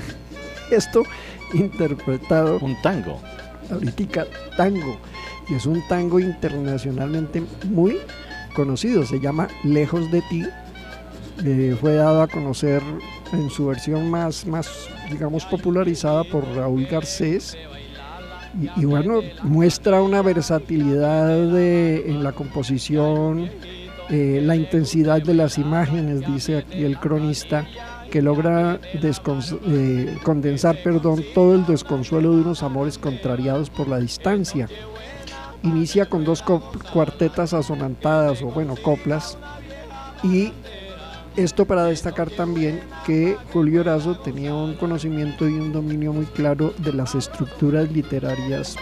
Esto 0.72 1.04
interpretado... 1.54 2.58
Un 2.62 2.82
tango. 2.82 3.22
Ahorita 3.70 4.26
tango. 4.58 4.98
Y 5.48 5.54
es 5.54 5.68
un 5.68 5.88
tango 5.88 6.20
internacionalmente 6.20 7.44
muy 7.66 7.98
conocido. 8.56 9.06
Se 9.06 9.20
llama 9.20 9.50
Lejos 9.64 10.10
de 10.12 10.24
ti. 10.24 10.44
Eh, 11.44 11.78
fue 11.80 11.94
dado 11.94 12.24
a 12.24 12.28
conocer 12.28 12.82
en 13.34 13.52
su 13.52 13.68
versión 13.68 14.10
más, 14.10 14.48
más, 14.48 14.90
digamos, 15.12 15.46
popularizada 15.46 16.24
por 16.24 16.44
Raúl 16.56 16.88
Garcés 16.88 17.56
y, 18.78 18.86
bueno, 18.86 19.22
muestra 19.44 20.02
una 20.02 20.22
versatilidad 20.22 21.60
en 21.60 22.24
la 22.24 22.32
composición, 22.32 23.50
eh, 24.10 24.39
la 24.41 24.56
intensidad 24.56 25.22
de 25.22 25.34
las 25.34 25.58
imágenes, 25.58 26.22
dice 26.26 26.60
aquí 26.60 26.84
el 26.84 26.98
cronista, 26.98 27.68
que 28.12 28.22
logra 28.22 28.80
eh, 28.94 30.18
condensar 30.24 30.78
perdón, 30.84 31.24
todo 31.34 31.56
el 31.56 31.65
desconsuelo 31.65 32.34
de 32.34 32.41
unos 32.41 32.63
amores 32.63 32.98
contrariados 32.98 33.70
por 33.70 33.88
la 33.88 34.00
distancia. 34.00 34.70
Inicia 35.63 36.06
con 36.06 36.24
dos 36.24 36.44
cuartetas 36.94 37.54
asonantadas 37.54 38.41
o 38.41 38.48
bueno, 38.48 38.76
coplas 38.82 39.38
y 40.24 40.54
esto 41.38 41.65
para 41.65 41.86
destacar 41.86 42.30
también 42.30 42.80
que 43.06 43.38
Julio 43.52 43.82
Horazo 43.82 44.17
tenía 44.19 44.54
un 44.54 44.76
conocimiento 44.76 45.48
y 45.48 45.54
un 45.54 45.74
dominio 45.74 46.13
muy 46.13 46.26
claro 46.26 46.74
de 46.78 46.93
las 46.93 47.15
estructuras 47.15 47.91
literarias 47.91 48.78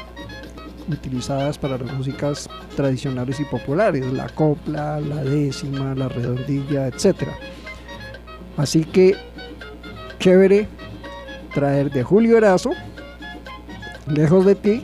utilizadas 0.88 1.58
para 1.58 1.78
las 1.78 1.92
músicas 1.94 2.50
tradicionales 2.76 3.39
y 3.39 3.46
populares, 3.46 4.06
la 4.12 4.28
copla, 4.30 5.00
la 5.00 5.24
décima, 5.24 5.96
la 5.96 6.10
redondilla, 6.10 6.88
etc. 6.88 7.28
Así 8.58 8.84
que 8.84 9.16
chévere 10.20 10.68
traer 11.54 11.92
de 11.92 12.04
Julio 12.04 12.38
Horazo, 12.38 12.72
Lejos 14.08 14.46
de 14.46 14.56
ti, 14.56 14.84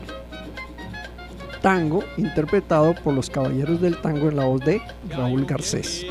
tango 1.60 2.02
interpretado 2.16 2.94
por 3.04 3.12
los 3.12 3.28
Caballeros 3.28 3.80
del 3.80 4.00
Tango 4.00 4.30
en 4.30 4.36
la 4.36 4.46
voz 4.46 4.64
de 4.64 4.80
Raúl 5.10 5.44
Garcés. 5.44 6.06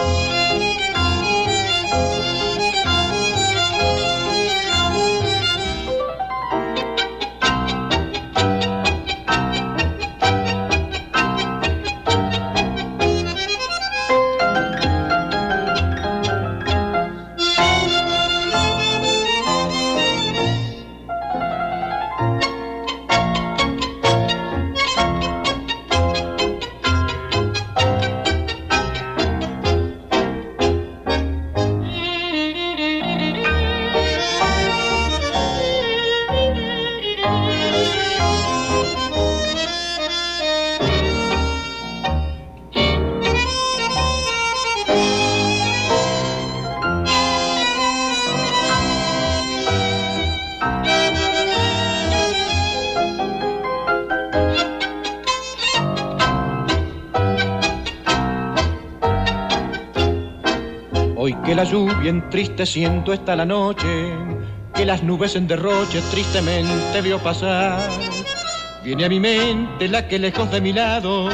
thank 0.00 1.92
you 2.24 2.29
triste 62.28 62.66
siento 62.66 63.12
está 63.12 63.36
la 63.36 63.44
noche, 63.44 64.16
que 64.74 64.84
las 64.84 65.02
nubes 65.02 65.36
en 65.36 65.46
derroche 65.46 66.00
tristemente 66.10 67.00
vio 67.02 67.18
pasar. 67.18 67.88
Viene 68.82 69.04
a 69.04 69.08
mi 69.08 69.20
mente 69.20 69.86
la 69.88 70.08
que 70.08 70.18
lejos 70.18 70.50
de 70.50 70.60
mi 70.60 70.72
lado 70.72 71.28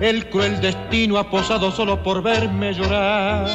el 0.00 0.28
cruel 0.28 0.60
destino 0.60 1.18
ha 1.18 1.30
posado 1.30 1.70
solo 1.70 2.02
por 2.02 2.22
verme 2.22 2.74
llorar. 2.74 3.46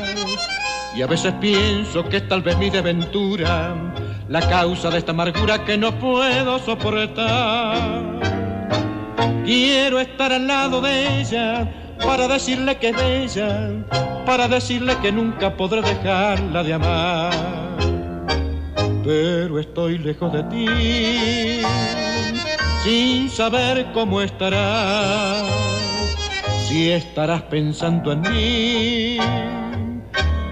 Y 0.96 1.02
a 1.02 1.08
veces 1.08 1.34
pienso 1.42 2.08
que 2.08 2.18
es 2.18 2.28
tal 2.28 2.42
vez 2.42 2.58
mi 2.58 2.70
desventura 2.70 3.76
la 4.30 4.40
causa 4.48 4.90
de 4.90 5.00
esta 5.00 5.12
amargura 5.12 5.66
que 5.66 5.78
no 5.78 5.92
puedo 6.00 6.58
soportar. 6.60 8.02
Quiero 9.44 10.00
estar 10.00 10.32
al 10.32 10.48
lado 10.48 10.80
de 10.80 11.20
ella 11.20 11.70
para 12.06 12.30
decirle 12.30 12.78
que 12.78 12.90
es 12.90 12.96
bella, 12.96 13.70
para 14.26 14.48
decirle 14.48 14.96
que 15.02 15.12
nunca 15.12 15.56
podré 15.56 15.82
dejarla 15.82 16.64
de 16.64 16.74
amar. 16.74 17.32
Pero 19.04 19.60
estoy 19.60 19.98
lejos 19.98 20.32
de 20.32 20.44
ti, 20.44 21.62
sin 22.84 23.30
saber 23.30 23.88
cómo 23.94 24.22
estarás, 24.22 25.44
si 26.68 26.92
estarás 26.92 27.42
pensando 27.44 28.12
en 28.12 28.22
mí 28.22 29.18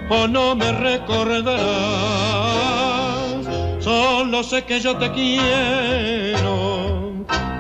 o 0.10 0.28
no 0.28 0.56
me 0.56 0.72
recordarás. 0.72 1.60
Solo 3.80 4.44
sé 4.44 4.64
que 4.64 4.80
yo 4.80 4.98
te 4.98 5.12
quiero 5.12 7.14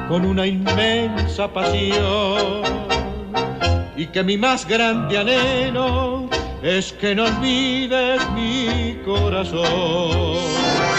con 0.10 0.26
una 0.26 0.48
inmensa 0.48 1.48
pasión 1.54 2.64
y 4.00 4.08
que 4.08 4.24
mi 4.24 4.38
más 4.38 4.66
grande 4.66 5.18
anhelo 5.18 6.30
es 6.64 6.94
que 6.94 7.14
no 7.14 7.26
olvides 7.26 8.22
mi 8.32 8.98
corazón. 9.04 10.99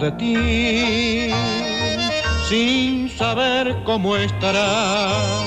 De 0.00 0.10
ti, 0.12 1.30
sin 2.48 3.10
saber 3.10 3.76
cómo 3.84 4.16
estarás, 4.16 5.46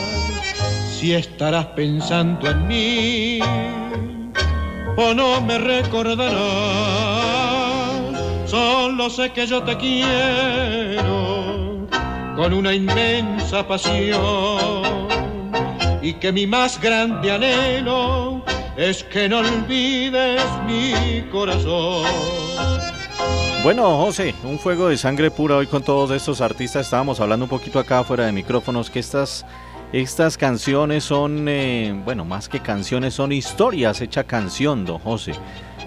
si 0.92 1.13
estarás 1.13 1.66
pensando 1.68 2.52
en 2.52 2.68
mí 2.68 3.39
o 4.96 5.13
no 5.16 5.42
me 5.42 5.58
recordarás. 5.58 6.34
Solo 8.46 9.10
sé 9.10 9.32
que 9.32 9.48
yo 9.48 9.63
te 9.63 9.76
quiero 9.78 11.88
con 12.36 12.54
una 12.54 12.76
inmensa 12.76 13.68
pasión 13.68 15.08
y 16.02 16.13
que 16.13 16.32
mi 16.32 16.46
más 16.46 16.80
grande 16.80 17.32
anhelo 17.32 18.44
es 18.78 19.04
que 19.04 19.28
no 19.28 19.39
olvides 19.39 20.44
mi 20.68 21.24
corazón. 21.32 22.43
Bueno, 23.63 23.97
José, 23.97 24.36
un 24.43 24.60
fuego 24.60 24.89
de 24.89 24.97
sangre 24.97 25.32
pura 25.32 25.56
hoy 25.56 25.67
con 25.67 25.82
todos 25.82 26.12
estos 26.12 26.41
artistas. 26.41 26.86
Estábamos 26.86 27.21
hablando 27.21 27.45
un 27.45 27.49
poquito 27.49 27.80
acá 27.80 28.04
fuera 28.04 28.26
de 28.26 28.34
micrófonos 28.34 28.89
que 28.89 28.99
estas, 28.99 29.45
estas 29.93 30.38
canciones 30.38 31.06
son, 31.06 31.47
eh, 31.47 31.97
bueno, 32.04 32.26
más 32.26 32.49
que 32.49 32.60
canciones, 32.60 33.13
son 33.13 33.32
historias 33.32 34.02
hecha 34.02 34.26
canción, 34.26 34.84
don 34.84 34.99
José. 34.99 35.32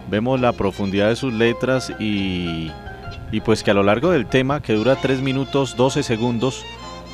Vemos 0.08 0.40
la 0.40 0.54
profundidad 0.54 1.10
de 1.10 1.16
sus 1.16 1.34
letras 1.34 1.92
y, 2.00 2.70
y 3.30 3.40
pues 3.42 3.62
que 3.62 3.72
a 3.72 3.74
lo 3.74 3.82
largo 3.82 4.10
del 4.10 4.24
tema, 4.24 4.62
que 4.62 4.72
dura 4.72 4.96
3 4.96 5.20
minutos 5.20 5.76
12 5.76 6.02
segundos, 6.02 6.64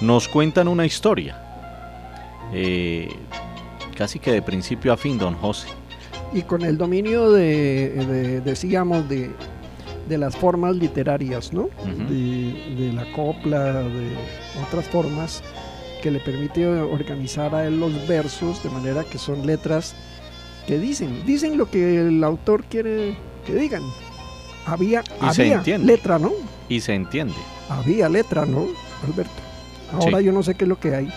nos 0.00 0.28
cuentan 0.28 0.68
una 0.68 0.86
historia. 0.86 1.42
Eh, 2.52 3.08
casi 3.96 4.20
que 4.20 4.30
de 4.30 4.42
principio 4.42 4.92
a 4.92 4.96
fin, 4.96 5.18
don 5.18 5.34
José. 5.34 5.66
Y 6.32 6.42
con 6.42 6.62
el 6.62 6.78
dominio 6.78 7.32
de 7.32 8.40
decíamos, 8.44 9.08
de 9.08 9.32
de 10.12 10.18
las 10.18 10.36
formas 10.36 10.76
literarias, 10.76 11.54
¿no? 11.54 11.70
de, 11.86 12.74
de 12.78 12.92
la 12.92 13.10
copla, 13.12 13.82
de 13.82 14.08
otras 14.66 14.86
formas 14.88 15.42
que 16.02 16.10
le 16.10 16.20
permite 16.20 16.66
organizar 16.66 17.54
a 17.54 17.66
él 17.66 17.80
los 17.80 18.06
versos 18.06 18.62
de 18.62 18.68
manera 18.68 19.04
que 19.04 19.16
son 19.16 19.46
letras 19.46 19.94
que 20.66 20.78
dicen, 20.78 21.24
dicen 21.24 21.56
lo 21.56 21.70
que 21.70 21.98
el 21.98 22.22
autor 22.22 22.64
quiere 22.64 23.16
que 23.46 23.54
digan. 23.54 23.82
Había, 24.66 25.02
había 25.18 25.62
letra, 25.78 26.18
¿no? 26.18 26.32
Y 26.68 26.80
se 26.80 26.94
entiende. 26.94 27.34
Había 27.70 28.10
letra, 28.10 28.44
¿no, 28.44 28.66
Alberto? 29.02 29.32
Ahora 29.92 30.20
yo 30.20 30.30
no 30.30 30.42
sé 30.42 30.54
qué 30.54 30.64
es 30.64 30.68
lo 30.68 30.78
que 30.78 30.94
hay. 30.94 31.08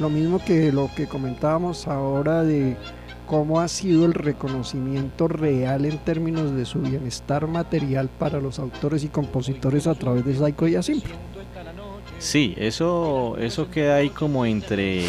Lo 0.00 0.10
mismo 0.10 0.40
que 0.44 0.72
lo 0.72 0.90
que 0.96 1.06
comentábamos 1.06 1.86
ahora 1.86 2.42
de 2.42 2.76
cómo 3.28 3.60
ha 3.60 3.68
sido 3.68 4.06
el 4.06 4.14
reconocimiento 4.14 5.28
real 5.28 5.84
en 5.84 5.98
términos 5.98 6.54
de 6.56 6.64
su 6.64 6.80
bienestar 6.80 7.46
material 7.46 8.08
para 8.08 8.40
los 8.40 8.58
autores 8.58 9.04
y 9.04 9.08
compositores 9.08 9.86
a 9.86 9.94
través 9.94 10.24
de 10.24 10.34
Saiko 10.34 10.66
y 10.66 10.76
Asimpro. 10.76 11.14
Sí, 12.18 12.54
eso, 12.56 13.36
eso 13.38 13.70
queda 13.70 13.96
ahí 13.96 14.08
como 14.08 14.46
entre 14.46 15.04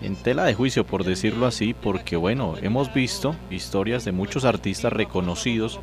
en 0.00 0.16
tela 0.16 0.44
de 0.44 0.54
juicio, 0.54 0.86
por 0.86 1.04
decirlo 1.04 1.46
así, 1.46 1.74
porque 1.74 2.16
bueno, 2.16 2.54
hemos 2.62 2.92
visto 2.94 3.34
historias 3.50 4.04
de 4.04 4.12
muchos 4.12 4.44
artistas 4.44 4.92
reconocidos 4.92 5.80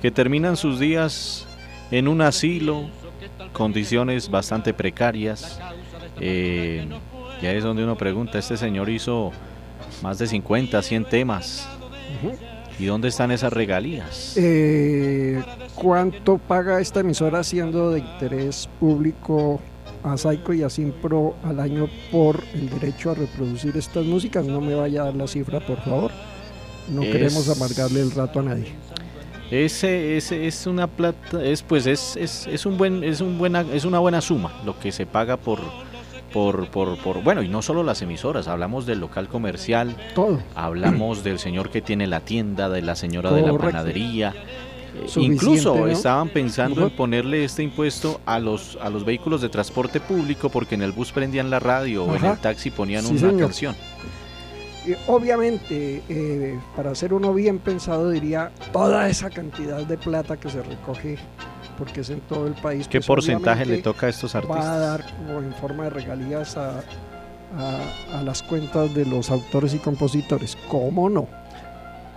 que 0.00 0.10
terminan 0.10 0.56
sus 0.56 0.78
días 0.78 1.46
en 1.90 2.06
un 2.06 2.22
asilo, 2.22 2.88
condiciones 3.52 4.30
bastante 4.30 4.72
precarias. 4.72 5.60
Eh, 6.20 6.88
ya 7.42 7.52
es 7.52 7.64
donde 7.64 7.82
uno 7.82 7.96
pregunta, 7.96 8.38
este 8.38 8.56
señor 8.56 8.88
hizo 8.88 9.32
más 10.02 10.18
de 10.18 10.26
50, 10.26 10.82
100 10.82 11.04
temas. 11.06 11.68
¿Y 12.78 12.86
dónde 12.86 13.08
están 13.08 13.30
esas 13.30 13.52
regalías? 13.52 14.34
Eh, 14.36 15.42
¿Cuánto 15.74 16.38
paga 16.38 16.80
esta 16.80 17.00
emisora 17.00 17.44
siendo 17.44 17.90
de 17.90 18.00
interés 18.00 18.68
público 18.80 19.60
a 20.02 20.16
Saiko 20.16 20.54
y 20.54 20.62
a 20.62 20.70
Simpro 20.70 21.36
al 21.44 21.60
año 21.60 21.88
por 22.10 22.42
el 22.54 22.70
derecho 22.70 23.10
a 23.10 23.14
reproducir 23.14 23.76
estas 23.76 24.06
músicas? 24.06 24.46
No 24.46 24.60
me 24.60 24.74
vaya 24.74 25.02
a 25.02 25.04
dar 25.06 25.14
la 25.14 25.26
cifra, 25.26 25.60
por 25.60 25.78
favor. 25.82 26.10
No 26.88 27.02
queremos 27.02 27.48
amargarle 27.48 28.00
el 28.00 28.10
rato 28.12 28.40
a 28.40 28.42
nadie. 28.44 28.72
Ese, 29.50 30.16
ese 30.16 30.46
es 30.46 30.66
una 30.66 30.86
plata, 30.86 31.42
es 31.42 31.62
pues 31.62 31.86
es, 31.86 32.16
es, 32.16 32.46
es 32.46 32.66
un 32.66 32.78
buen, 32.78 33.02
es 33.02 33.20
un 33.20 33.36
buena, 33.36 33.64
es 33.72 33.84
una 33.84 33.98
buena 33.98 34.20
suma 34.20 34.52
lo 34.64 34.78
que 34.78 34.92
se 34.92 35.06
paga 35.06 35.36
por 35.36 35.58
por, 36.32 36.68
por, 36.68 36.96
por, 36.98 37.22
bueno, 37.22 37.42
y 37.42 37.48
no 37.48 37.62
solo 37.62 37.82
las 37.82 38.02
emisoras, 38.02 38.48
hablamos 38.48 38.86
del 38.86 39.00
local 39.00 39.28
comercial, 39.28 39.96
todo. 40.14 40.40
Hablamos 40.54 41.24
del 41.24 41.38
señor 41.38 41.70
que 41.70 41.80
tiene 41.80 42.06
la 42.06 42.20
tienda, 42.20 42.68
de 42.68 42.82
la 42.82 42.94
señora 42.94 43.32
de 43.32 43.42
la 43.42 43.56
panadería. 43.56 44.34
Eh, 44.94 45.06
incluso 45.16 45.86
estaban 45.86 46.28
pensando 46.28 46.82
en 46.82 46.90
ponerle 46.90 47.44
este 47.44 47.62
impuesto 47.62 48.20
a 48.26 48.40
los 48.40 48.76
a 48.82 48.90
los 48.90 49.04
vehículos 49.04 49.40
de 49.40 49.48
transporte 49.48 50.00
público 50.00 50.48
porque 50.48 50.74
en 50.74 50.82
el 50.82 50.90
bus 50.90 51.12
prendían 51.12 51.48
la 51.48 51.60
radio 51.60 52.04
o 52.04 52.16
en 52.16 52.24
el 52.24 52.38
taxi 52.38 52.70
ponían 52.70 53.06
una 53.06 53.36
canción. 53.36 53.76
obviamente, 55.06 56.02
eh, 56.08 56.58
para 56.74 56.94
ser 56.94 57.14
uno 57.14 57.32
bien 57.32 57.58
pensado, 57.58 58.10
diría 58.10 58.50
toda 58.72 59.08
esa 59.08 59.30
cantidad 59.30 59.84
de 59.84 59.96
plata 59.96 60.36
que 60.38 60.50
se 60.50 60.62
recoge 60.62 61.18
porque 61.80 62.02
es 62.02 62.10
en 62.10 62.20
todo 62.20 62.46
el 62.46 62.52
país. 62.52 62.86
¿Qué 62.86 62.98
pues, 62.98 63.06
porcentaje 63.06 63.64
le 63.64 63.78
toca 63.78 64.06
a 64.06 64.10
estos 64.10 64.34
artistas? 64.34 64.64
Va 64.64 64.74
a 64.74 64.78
dar 64.78 65.04
en 65.28 65.54
forma 65.54 65.84
de 65.84 65.90
regalías 65.90 66.54
a, 66.58 66.82
a, 67.56 68.22
las 68.22 68.42
cuentas 68.42 68.94
de 68.94 69.06
los 69.06 69.30
autores 69.30 69.72
y 69.72 69.78
compositores. 69.78 70.58
¿Cómo 70.68 71.08
no? 71.08 71.26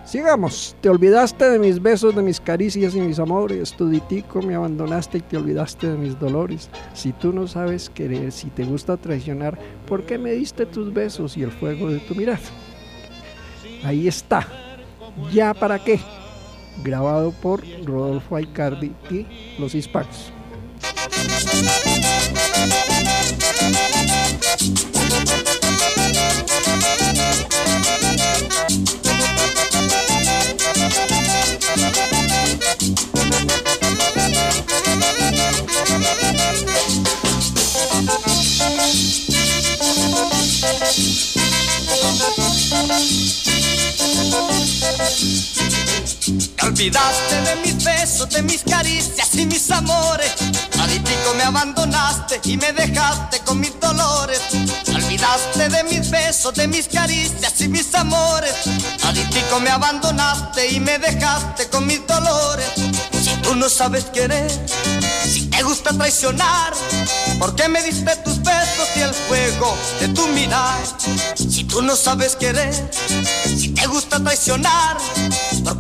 Sigamos. 0.04 0.76
Te 0.82 0.90
olvidaste 0.90 1.50
de 1.50 1.60
mis 1.60 1.82
besos, 1.82 2.14
de 2.14 2.22
mis 2.22 2.42
caricias 2.42 2.94
y 2.94 3.00
mis 3.00 3.20
amores. 3.20 3.72
Tuditico 3.72 4.42
me 4.42 4.54
abandonaste 4.54 5.20
y 5.20 5.22
te 5.22 5.38
olvidaste 5.38 5.88
de 5.88 5.98
mis 5.98 6.20
dolores. 6.20 6.70
Si 6.94 7.14
tú 7.14 7.32
no 7.32 7.48
sabes 7.48 7.90
querer, 7.90 8.34
si 8.34 8.50
te 8.50 8.66
gusta 8.66 8.98
traicionar, 8.98 9.58
¿por 9.88 10.04
qué 10.04 10.18
me 10.18 10.34
diste 10.34 10.66
tus 10.66 10.94
besos 10.94 11.38
y 11.38 11.44
el 11.44 11.52
fuego 11.52 11.90
de 11.90 12.00
tu 12.00 12.16
mirada? 12.16 12.42
Ahí 13.86 14.10
está. 14.10 14.46
¿Ya 15.32 15.54
para 15.54 15.80
qué? 15.80 16.02
Grabado 16.82 17.32
por 17.32 17.64
Rodolfo 17.84 18.36
Aicardi 18.36 18.94
y 19.10 19.28
los 19.60 19.76
hispanos. 19.76 20.32
Olvidaste 46.84 47.42
de 47.44 47.56
mis 47.62 47.82
besos, 47.82 48.30
de 48.30 48.42
mis 48.42 48.62
caricias 48.62 49.34
y 49.36 49.46
mis 49.46 49.72
amores. 49.72 50.34
Aditico 50.82 51.34
me 51.38 51.44
abandonaste 51.44 52.42
y 52.44 52.58
me 52.58 52.74
dejaste 52.74 53.40
con 53.46 53.62
mis 53.62 53.80
dolores. 53.80 54.42
Te 54.84 54.92
olvidaste 54.94 55.70
de 55.70 55.84
mis 55.86 56.10
besos, 56.10 56.54
de 56.54 56.68
mis 56.68 56.90
caricias 56.90 57.62
y 57.62 57.70
mis 57.70 57.96
amores. 57.96 58.54
Aditico 59.02 59.62
me 59.62 59.70
abandonaste 59.70 60.72
y 60.72 60.82
me 60.82 61.00
dejaste 61.00 61.70
con 61.70 61.88
mis 61.88 62.06
dolores. 62.06 62.68
Si 63.14 63.34
tú 63.42 63.56
no 63.56 63.70
sabes 63.70 64.04
querer, 64.06 64.52
si 65.24 65.46
te 65.46 65.64
gusta 65.64 65.92
traicionar, 65.92 66.74
¿por 67.40 67.56
qué 67.56 67.70
me 67.70 67.82
diste 67.82 68.14
tus 68.26 68.44
besos 68.44 68.90
y 68.98 69.00
el 69.00 69.14
fuego 69.14 69.78
de 70.02 70.10
tu 70.10 70.28
mirar? 70.28 70.82
Si 71.38 71.64
tú 71.64 71.82
no 71.82 71.96
sabes 71.96 72.36
querer, 72.36 72.74
si 73.46 73.70
te 73.70 73.88
gusta 73.88 74.22
traicionar, 74.22 74.98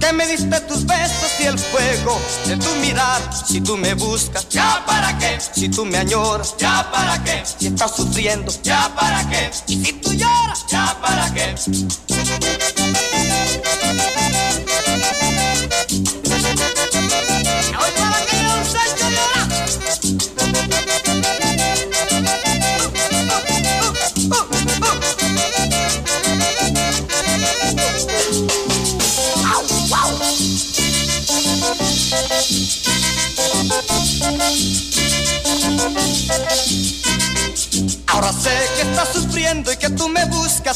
¿por 0.03 0.09
qué 0.09 0.17
me 0.17 0.27
diste 0.27 0.59
tus 0.61 0.85
besos 0.85 1.39
y 1.39 1.43
el 1.43 1.57
fuego 1.57 2.19
de 2.45 2.57
tu 2.57 2.69
mirar? 2.81 3.21
Si 3.47 3.61
tú 3.61 3.77
me 3.77 3.93
buscas, 3.93 4.47
¿ya 4.49 4.83
para 4.85 5.17
qué? 5.17 5.37
Si 5.39 5.69
tú 5.69 5.85
me 5.85 5.97
añoras, 5.97 6.55
¿ya 6.57 6.89
para 6.91 7.23
qué? 7.23 7.43
Si 7.45 7.67
estás 7.67 7.95
sufriendo, 7.95 8.51
¿ya 8.63 8.93
para 8.95 9.29
qué? 9.29 9.51
Y 9.67 9.85
si 9.85 9.93
tú 9.93 10.11
lloras, 10.13 10.65
¿ya 10.69 10.97
para 11.01 11.33
qué? 11.33 11.55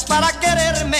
Para 0.03 0.27
quererme. 0.39 0.97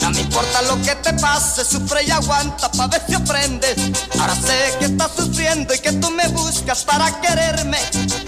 No 0.00 0.10
me 0.10 0.20
importa 0.20 0.62
lo 0.62 0.80
que 0.82 0.94
te 0.96 1.12
pase, 1.14 1.64
sufre 1.64 2.04
y 2.04 2.10
aguanta 2.10 2.70
pa' 2.70 2.86
ver 2.86 3.02
si 3.06 3.14
aprendes. 3.14 3.76
Ahora 4.18 4.34
sé 4.34 4.76
que 4.78 4.86
estás 4.86 5.10
sufriendo 5.16 5.74
y 5.74 5.78
que 5.78 5.92
tú 5.92 6.10
me 6.10 6.26
buscas 6.28 6.84
para 6.84 7.20
quererme. 7.20 7.78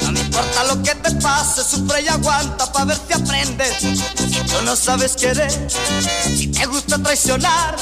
No 0.02 0.12
me 0.12 0.20
importa 0.20 0.64
lo 0.64 0.82
que 0.82 0.94
te 0.94 1.10
pase, 1.16 1.62
sufre 1.64 2.02
y 2.02 2.08
aguanta 2.08 2.70
pa' 2.72 2.84
ver 2.84 2.98
si 3.06 3.14
aprendes. 3.14 3.76
Si 3.78 4.40
tú 4.50 4.62
no 4.64 4.76
sabes 4.76 5.16
querer, 5.16 5.52
si 6.36 6.48
te 6.48 6.66
gusta 6.66 6.98
traicionar, 7.02 7.76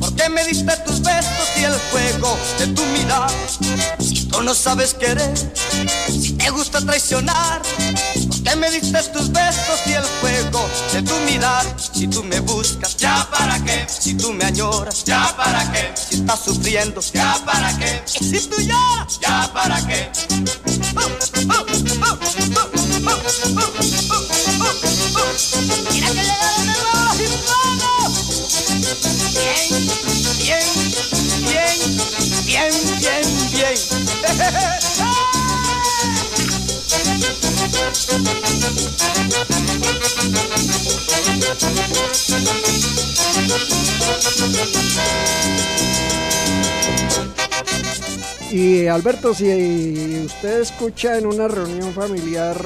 ¿por 0.00 0.14
qué 0.14 0.28
me 0.28 0.44
diste 0.44 0.76
tus 0.86 1.00
besos 1.02 1.48
y 1.56 1.64
el 1.64 1.74
fuego 1.90 2.38
de 2.58 2.66
tu 2.68 2.82
mirada? 2.86 3.28
Si 4.00 4.24
tú 4.26 4.42
no 4.42 4.54
sabes 4.54 4.94
querer, 4.94 5.34
si 6.08 6.32
te 6.32 6.50
gusta 6.50 6.80
traicionar, 6.80 7.62
¿por 8.48 8.54
qué 8.54 8.56
me 8.56 8.70
diste 8.70 9.02
tus 9.12 9.30
besos 9.30 9.80
y 9.86 9.92
el 9.92 10.04
fuego 10.04 10.68
de 10.92 11.02
tu 11.02 11.14
mirar. 11.26 11.64
Si 11.92 12.06
tú 12.06 12.22
me 12.24 12.40
buscas, 12.40 12.96
ya 12.96 13.28
para 13.30 13.62
qué. 13.64 13.86
Si 13.88 14.14
tú 14.14 14.32
me 14.32 14.44
añoras, 14.44 15.04
ya 15.04 15.34
para 15.36 15.70
qué. 15.72 15.92
Si 15.94 16.16
estás 16.16 16.40
sufriendo, 16.44 17.00
ya 17.12 17.36
para 17.44 17.76
qué. 17.78 18.02
Y 18.20 18.24
si 18.24 18.48
tú 18.48 18.56
lloras, 18.60 19.18
ya 19.20 19.50
para 19.52 19.86
qué. 19.86 20.10
Mira 25.92 26.08
que 26.08 26.22
Bien, 30.38 30.64
bien, 31.44 31.78
bien, 32.44 32.72
bien, 33.00 33.00
bien, 33.00 33.50
bien. 33.52 34.78
Y 48.50 48.86
Alberto, 48.86 49.34
si 49.34 50.22
usted 50.24 50.60
escucha 50.60 51.18
en 51.18 51.26
una 51.26 51.48
reunión 51.48 51.92
familiar 51.92 52.56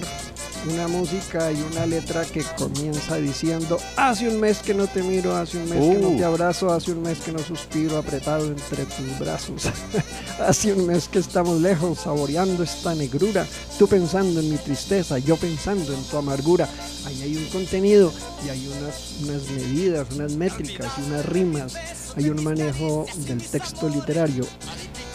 una 0.70 0.88
música 0.88 1.50
y 1.50 1.60
una 1.62 1.86
letra 1.86 2.24
que 2.24 2.44
comienza 2.56 3.16
diciendo, 3.16 3.78
hace 3.96 4.28
un 4.28 4.40
mes 4.40 4.58
que 4.58 4.74
no 4.74 4.86
te 4.86 5.02
miro, 5.02 5.34
hace 5.34 5.58
un 5.58 5.68
mes 5.68 5.78
que 5.78 5.98
no 5.98 6.08
te 6.16 6.22
uh. 6.22 6.26
abrazo, 6.26 6.72
hace 6.72 6.92
un 6.92 7.02
mes 7.02 7.18
que 7.18 7.32
no 7.32 7.38
suspiro 7.38 7.98
apretado 7.98 8.46
entre 8.46 8.84
tus 8.84 9.18
brazos, 9.18 9.68
hace 10.40 10.72
un 10.72 10.86
mes 10.86 11.08
que 11.08 11.18
estamos 11.18 11.60
lejos 11.60 12.00
saboreando 12.00 12.62
esta 12.62 12.94
negrura, 12.94 13.46
tú 13.78 13.88
pensando 13.88 14.40
en 14.40 14.50
mi 14.50 14.56
tristeza, 14.56 15.18
yo 15.18 15.36
pensando 15.36 15.92
en 15.92 16.02
tu 16.04 16.16
amargura. 16.16 16.68
Ahí 17.04 17.22
hay 17.22 17.36
un 17.36 17.46
contenido 17.46 18.12
y 18.46 18.50
hay 18.50 18.68
unas, 18.68 19.14
unas 19.22 19.50
medidas, 19.50 20.06
unas 20.14 20.32
métricas 20.32 20.92
y 20.98 21.10
unas 21.10 21.26
rimas, 21.26 21.74
hay 22.16 22.28
un 22.28 22.42
manejo 22.42 23.06
del 23.26 23.42
texto 23.42 23.88
literario. 23.88 24.44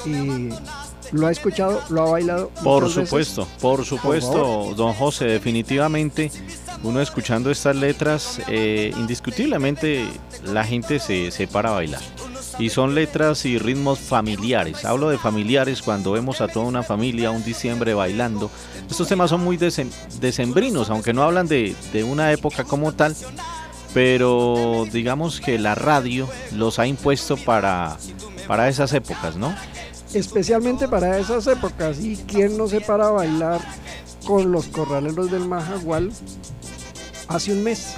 Y 0.05 0.49
¿Lo 1.11 1.27
ha 1.27 1.31
escuchado? 1.31 1.81
¿Lo 1.89 2.03
ha 2.03 2.11
bailado? 2.11 2.49
Por 2.63 2.89
supuesto, 2.89 3.47
por 3.61 3.85
supuesto, 3.85 4.73
don 4.75 4.93
José, 4.93 5.25
definitivamente 5.25 6.31
uno 6.83 7.01
escuchando 7.01 7.49
estas 7.49 7.75
letras, 7.75 8.39
eh, 8.47 8.93
indiscutiblemente 8.97 10.05
la 10.43 10.63
gente 10.63 10.99
se, 10.99 11.31
se 11.31 11.47
para 11.47 11.69
a 11.69 11.73
bailar. 11.73 12.01
Y 12.59 12.69
son 12.69 12.95
letras 12.95 13.45
y 13.45 13.57
ritmos 13.57 13.99
familiares. 13.99 14.83
Hablo 14.85 15.09
de 15.09 15.17
familiares 15.17 15.81
cuando 15.81 16.11
vemos 16.11 16.41
a 16.41 16.47
toda 16.47 16.65
una 16.65 16.83
familia 16.83 17.31
un 17.31 17.43
diciembre 17.43 17.93
bailando. 17.93 18.49
Estos 18.89 19.07
temas 19.07 19.29
son 19.29 19.43
muy 19.43 19.57
decembrinos, 19.57 20.89
aunque 20.89 21.13
no 21.13 21.23
hablan 21.23 21.47
de, 21.47 21.75
de 21.93 22.03
una 22.03 22.31
época 22.31 22.63
como 22.63 22.93
tal, 22.93 23.15
pero 23.93 24.85
digamos 24.91 25.39
que 25.39 25.59
la 25.59 25.75
radio 25.75 26.27
los 26.53 26.79
ha 26.79 26.87
impuesto 26.87 27.37
para, 27.37 27.97
para 28.47 28.69
esas 28.69 28.93
épocas, 28.93 29.35
¿no? 29.35 29.53
Especialmente 30.17 30.87
para 30.87 31.17
esas 31.19 31.47
épocas. 31.47 31.99
¿Y 31.99 32.17
quién 32.17 32.57
no 32.57 32.67
se 32.67 32.81
para 32.81 33.07
a 33.07 33.11
bailar 33.11 33.61
con 34.25 34.51
los 34.51 34.67
corraleros 34.67 35.31
del 35.31 35.45
Majagual 35.45 36.11
hace 37.27 37.53
un 37.53 37.63
mes? 37.63 37.95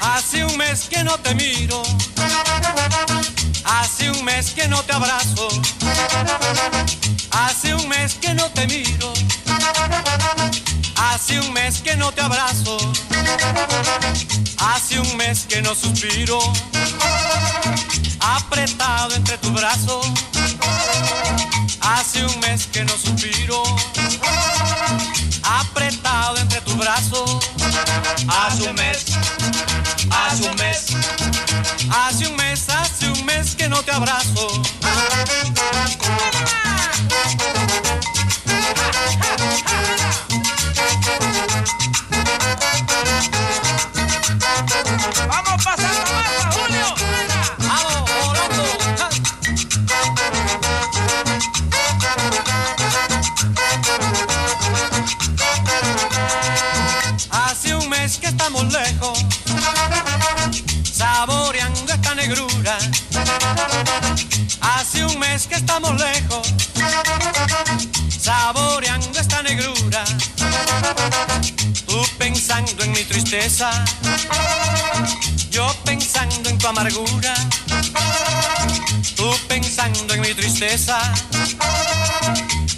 Hace 0.00 0.44
un 0.44 0.56
mes 0.56 0.88
que 0.88 1.04
no 1.04 1.18
te 1.18 1.34
miro 1.34 1.82
que 4.58 4.66
no 4.66 4.82
te 4.82 4.92
abrazo, 4.92 5.48
hace 7.30 7.74
un 7.74 7.88
mes 7.88 8.14
que 8.14 8.34
no 8.34 8.50
te 8.50 8.66
miro, 8.66 9.12
hace 10.96 11.38
un 11.38 11.52
mes 11.52 11.80
que 11.80 11.94
no 11.94 12.10
te 12.10 12.22
abrazo, 12.22 12.76
hace 14.58 14.98
un 14.98 15.16
mes 15.16 15.46
que 15.48 15.62
no 15.62 15.76
suspiro, 15.76 16.40
apretado 18.20 19.14
entre 19.14 19.38
tu 19.38 19.52
brazo, 19.52 20.00
hace 21.80 22.24
un 22.24 22.40
mes 22.40 22.66
que 22.66 22.84
no 22.84 22.94
suspiro, 22.94 23.62
no 33.78 33.84
te 33.84 33.92
abrazo. 33.92 35.37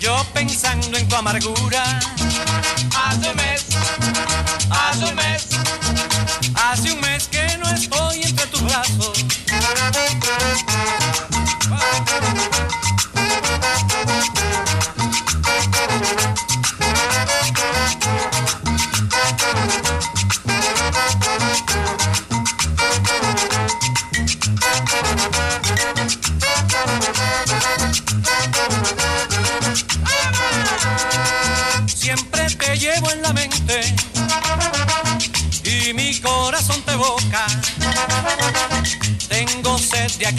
Yo 0.01 0.25
pensando 0.33 0.97
en 0.97 1.07
tu 1.07 1.17
amargura. 1.17 1.83
Hace 2.97 3.29
un 3.29 3.37
mes, 3.37 3.67
hace 4.71 5.05
un 5.05 5.15
mes, 5.15 5.49
hace 6.55 6.93
un 6.93 7.01
mes 7.01 7.29
que 7.29 7.59
no 7.59 7.69
estoy 7.71 8.23
entre 8.23 8.47
tus 8.47 8.63
brazos. 8.63 9.20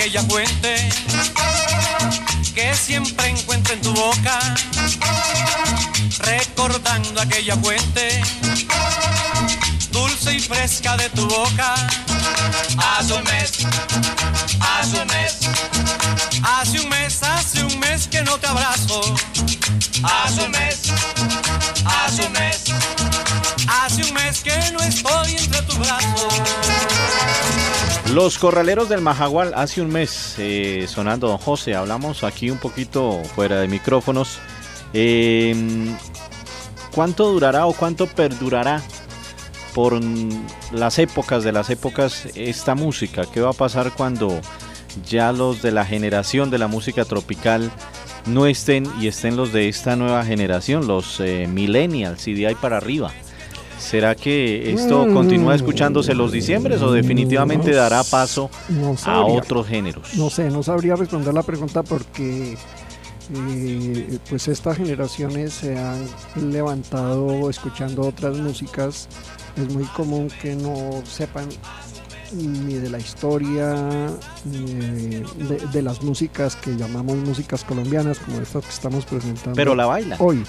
Aquella 0.02 0.24
fuente 0.24 0.90
que 2.56 2.74
siempre 2.74 3.28
encuentro 3.30 3.76
en 3.76 3.82
tu 3.82 3.94
boca, 3.94 4.40
recordando 6.18 7.22
aquella 7.22 7.56
fuente 7.58 7.81
Los 28.14 28.38
corraleros 28.38 28.90
del 28.90 29.00
Majagual, 29.00 29.54
hace 29.56 29.82
un 29.82 29.88
mes 29.88 30.36
eh, 30.38 30.86
sonando 30.90 31.30
Don 31.30 31.38
José, 31.38 31.76
hablamos 31.76 32.26
aquí 32.26 32.50
un 32.50 32.58
poquito 32.58 33.24
fuera 33.36 33.62
de 33.62 33.70
micrófonos. 33.70 34.40
Em, 34.92 35.96
¿Cuánto 36.94 37.32
durará 37.32 37.68
o 37.68 37.74
cuánto 37.74 38.08
perdurará 38.08 38.82
por 39.74 39.98
las 40.74 41.00
épocas 41.00 41.46
de 41.46 41.54
las 41.54 41.70
épocas 41.70 42.28
esta 42.36 42.76
música? 42.76 43.24
¿Qué 43.34 43.40
va 43.40 43.52
a 43.52 43.54
pasar 43.54 43.94
cuando 43.94 44.42
ya 45.08 45.32
los 45.32 45.62
de 45.62 45.72
la 45.72 45.86
generación 45.86 46.50
de 46.50 46.58
la 46.58 46.68
música 46.68 47.06
tropical 47.06 47.72
no 48.26 48.46
estén 48.46 48.92
y 49.00 49.08
estén 49.08 49.38
los 49.38 49.54
de 49.54 49.70
esta 49.70 49.96
nueva 49.96 50.26
generación, 50.26 50.86
los 50.86 51.22
eh, 51.22 51.48
millennials 51.48 52.28
y 52.28 52.34
de 52.34 52.48
ahí 52.48 52.56
para 52.56 52.76
arriba? 52.76 53.14
¿Será 53.92 54.16
que 54.16 54.72
esto 54.72 55.06
mm. 55.06 55.14
continúa 55.14 55.54
escuchándose 55.54 56.16
los 56.16 56.32
diciembres 56.32 56.82
o 56.82 56.94
definitivamente 56.94 57.74
dará 57.74 58.06
paso 58.06 58.50
a 59.04 59.20
otros 59.26 59.68
géneros? 59.68 60.16
No 60.16 60.30
sé, 60.30 60.50
no 60.50 60.64
sabría 60.64 60.96
responder 60.96 61.34
la 61.34 61.44
pregunta 61.44 61.84
porque 61.84 62.56
eh, 63.36 64.18
pues 64.30 64.48
estas 64.48 64.78
generaciones 64.78 65.52
se 65.52 65.78
han 65.78 66.06
levantado 66.54 67.50
escuchando 67.50 68.04
otras 68.04 68.38
músicas. 68.38 69.10
Es 69.58 69.74
muy 69.74 69.84
común 69.88 70.30
que 70.42 70.56
no 70.56 71.04
sepan 71.04 71.50
ni 72.32 72.76
de 72.76 72.90
la 72.90 72.98
historia, 72.98 74.08
ni 74.46 75.22
de, 75.74 75.82
las 75.82 76.02
músicas 76.02 76.56
que 76.56 76.78
llamamos 76.78 77.18
músicas 77.18 77.66
colombianas, 77.66 78.20
como 78.20 78.40
estas 78.40 78.64
que 78.64 78.72
estamos 78.72 79.04
presentando. 79.04 79.58
Pero 79.58 79.76
la 79.76 79.86
baila. 79.86 80.16
Hoy. 80.20 80.46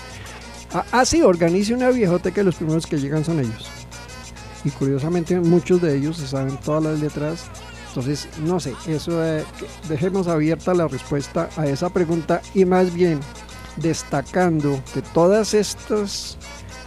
Ah, 0.74 0.84
ah, 0.92 1.04
sí, 1.04 1.20
organice 1.20 1.74
una 1.74 1.90
viejoteca 1.90 2.36
que 2.36 2.44
los 2.44 2.54
primeros 2.54 2.86
que 2.86 2.98
llegan 2.98 3.24
son 3.24 3.40
ellos. 3.40 3.68
Y 4.64 4.70
curiosamente 4.70 5.38
muchos 5.38 5.82
de 5.82 5.96
ellos 5.96 6.16
se 6.16 6.26
saben 6.26 6.56
todas 6.58 6.84
las 6.84 7.00
letras 7.00 7.46
Entonces, 7.88 8.28
no 8.44 8.58
sé, 8.58 8.74
eso 8.86 9.22
eh, 9.22 9.44
dejemos 9.88 10.28
abierta 10.28 10.72
la 10.72 10.88
respuesta 10.88 11.50
a 11.56 11.66
esa 11.66 11.90
pregunta 11.90 12.40
y 12.54 12.64
más 12.64 12.94
bien 12.94 13.20
destacando 13.76 14.82
que 14.94 15.02
todas 15.02 15.52
estas 15.52 16.38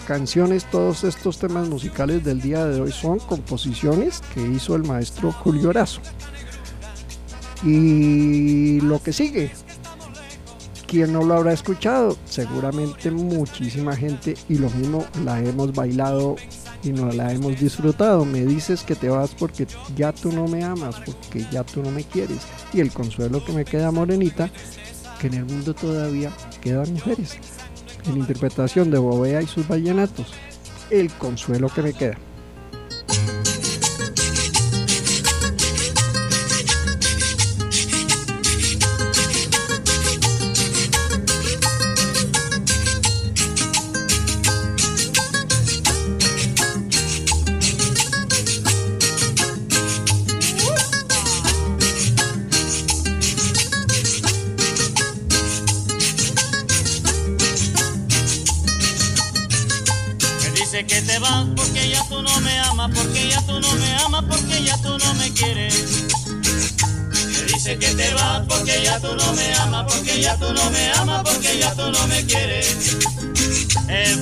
canciones, 0.08 0.66
todos 0.72 1.04
estos 1.04 1.38
temas 1.38 1.68
musicales 1.68 2.24
del 2.24 2.42
día 2.42 2.66
de 2.66 2.82
hoy 2.82 2.92
son 2.92 3.20
composiciones 3.20 4.22
que 4.34 4.42
hizo 4.42 4.76
el 4.76 4.84
maestro 4.84 5.32
Julio 5.32 5.70
Erazo. 5.70 6.02
Y 7.64 8.80
lo 8.82 9.02
que 9.02 9.14
sigue, 9.14 9.52
¿quién 10.96 11.12
no 11.12 11.26
lo 11.26 11.34
habrá 11.34 11.52
escuchado? 11.52 12.16
Seguramente 12.24 13.12
muchísima 13.12 13.94
gente 13.98 14.36
y 14.48 14.58
lo 14.58 14.70
mismo 14.70 15.04
la 15.26 15.42
hemos 15.42 15.74
bailado 15.74 16.38
y 16.84 16.94
no 16.94 17.12
la 17.12 17.34
hemos 17.34 17.60
disfrutado. 17.60 18.24
Me 18.24 18.46
dices 18.46 18.82
que 18.82 18.96
te 18.96 19.10
vas 19.10 19.36
porque 19.38 19.68
ya 19.98 20.14
tú 20.14 20.32
no 20.32 20.48
me 20.48 20.64
amas, 20.64 20.96
porque 21.06 21.46
ya 21.52 21.66
tú 21.66 21.84
no 21.84 21.92
me 21.92 22.06
quieres. 22.06 22.44
Y 22.72 22.80
el 22.80 22.94
consuelo 22.94 23.44
que 23.44 23.52
me 23.52 23.66
queda, 23.66 23.92
morenita, 23.92 24.50
que 25.20 25.28
en 25.28 25.34
el 25.34 25.44
mundo 25.44 25.74
todavía 25.74 26.32
quedan 26.62 26.94
mujeres. 26.94 27.40
En 28.08 28.16
interpretación 28.16 28.90
de 28.90 28.98
Bobea 28.98 29.42
y 29.42 29.48
sus 29.48 29.68
vallenatos. 29.68 30.28
El 30.90 31.12
consuelo 31.12 31.68
que 31.68 31.82
me 31.82 31.92
queda. 31.92 32.16
Tú 69.00 69.16
no 69.16 69.34
me 69.34 69.54
amas, 69.56 69.86
porque 69.92 70.22
ya 70.22 70.38
tú 70.38 70.54
no 70.54 70.70
me 70.72 70.92
amas, 70.94 71.22
porque 71.24 71.60
ya 71.60 71.74
tú 71.74 71.92
no 71.92 72.08
me 72.08 72.26
quieres. 72.26 72.98
El 73.88 74.22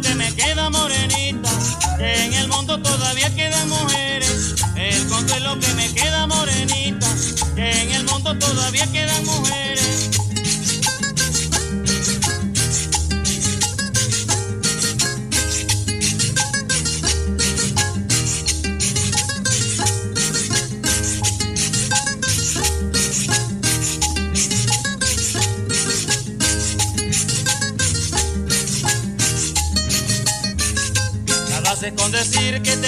que 0.00 0.14
me 0.14 0.34
queda 0.34 0.70
morenita, 0.70 1.50
que 1.98 2.24
en 2.24 2.34
el 2.34 2.48
mundo 2.48 2.80
todavía 2.80 3.34
quedan 3.34 3.68
mujeres. 3.68 4.54
El 4.76 5.06
consuelo 5.06 5.58
que 5.60 5.74
me 5.74 5.92
queda 5.94 6.26
morenita, 6.26 7.06
que 7.54 7.82
en 7.82 7.90
el 7.92 8.04
mundo 8.04 8.36
todavía 8.38 8.86
quedan 8.90 9.24
mujeres. 9.24 9.83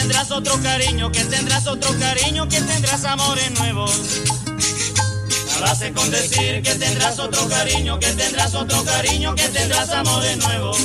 Tendrás 0.07 0.31
otro 0.31 0.63
cariño, 0.63 1.11
que 1.11 1.25
tendrás 1.25 1.67
otro 1.67 1.91
cariño, 1.99 2.49
que 2.49 2.61
tendrás 2.61 3.05
amores 3.05 3.51
nuevos. 3.59 3.91
Nada 5.61 5.93
con 5.95 6.11
decir 6.13 6.63
que 6.63 6.75
tendrás 6.77 7.19
otro 7.19 7.49
cariño, 7.49 7.99
que 7.99 8.13
tendrás 8.13 8.55
otro 8.55 8.85
cariño, 8.85 9.35
que 9.35 9.49
tendrás 9.49 9.91
amores 9.91 10.37
nuevos. 10.39 10.79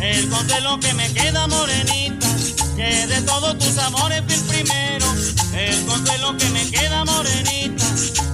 El 0.00 0.28
consuelo 0.28 0.78
que 0.78 0.94
me 0.94 1.12
queda 1.14 1.48
morenita, 1.48 2.28
que 2.76 3.06
de 3.08 3.22
todos 3.22 3.58
tus 3.58 3.76
amores 3.78 4.22
fui 4.24 4.34
el 4.34 4.42
primero. 4.42 5.06
El 5.52 5.84
consuelo 5.84 6.36
que 6.36 6.48
me 6.50 6.70
queda 6.70 7.04
morenita, 7.04 7.84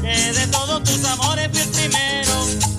que 0.02 0.32
de 0.34 0.46
todos 0.48 0.84
tus 0.84 1.02
amores 1.06 1.48
fui 1.50 1.62
el 1.62 1.68
primero. 1.70 2.71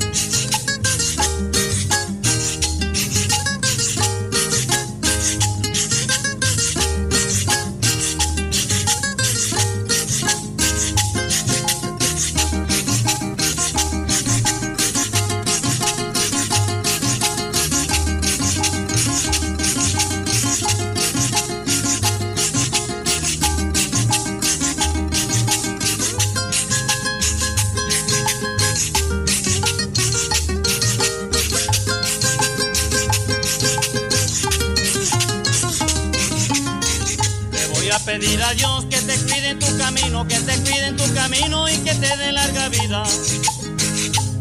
Vida. 42.93 43.03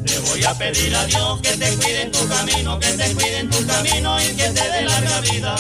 Te 0.05 0.19
voy 0.19 0.45
a 0.45 0.55
pedir 0.55 0.95
a 0.95 1.07
Dios 1.07 1.41
que 1.41 1.57
te 1.57 1.75
cuide 1.77 2.03
en 2.03 2.13
tu 2.13 2.29
camino, 2.29 2.79
que 2.79 2.89
te 2.89 3.15
cuide 3.15 3.39
en 3.39 3.51
tu 3.51 3.67
camino 3.67 4.21
y 4.21 4.27
que 4.35 4.49
te 4.49 4.71
dé 4.71 4.83
larga 4.83 5.21
vida. 5.21 5.55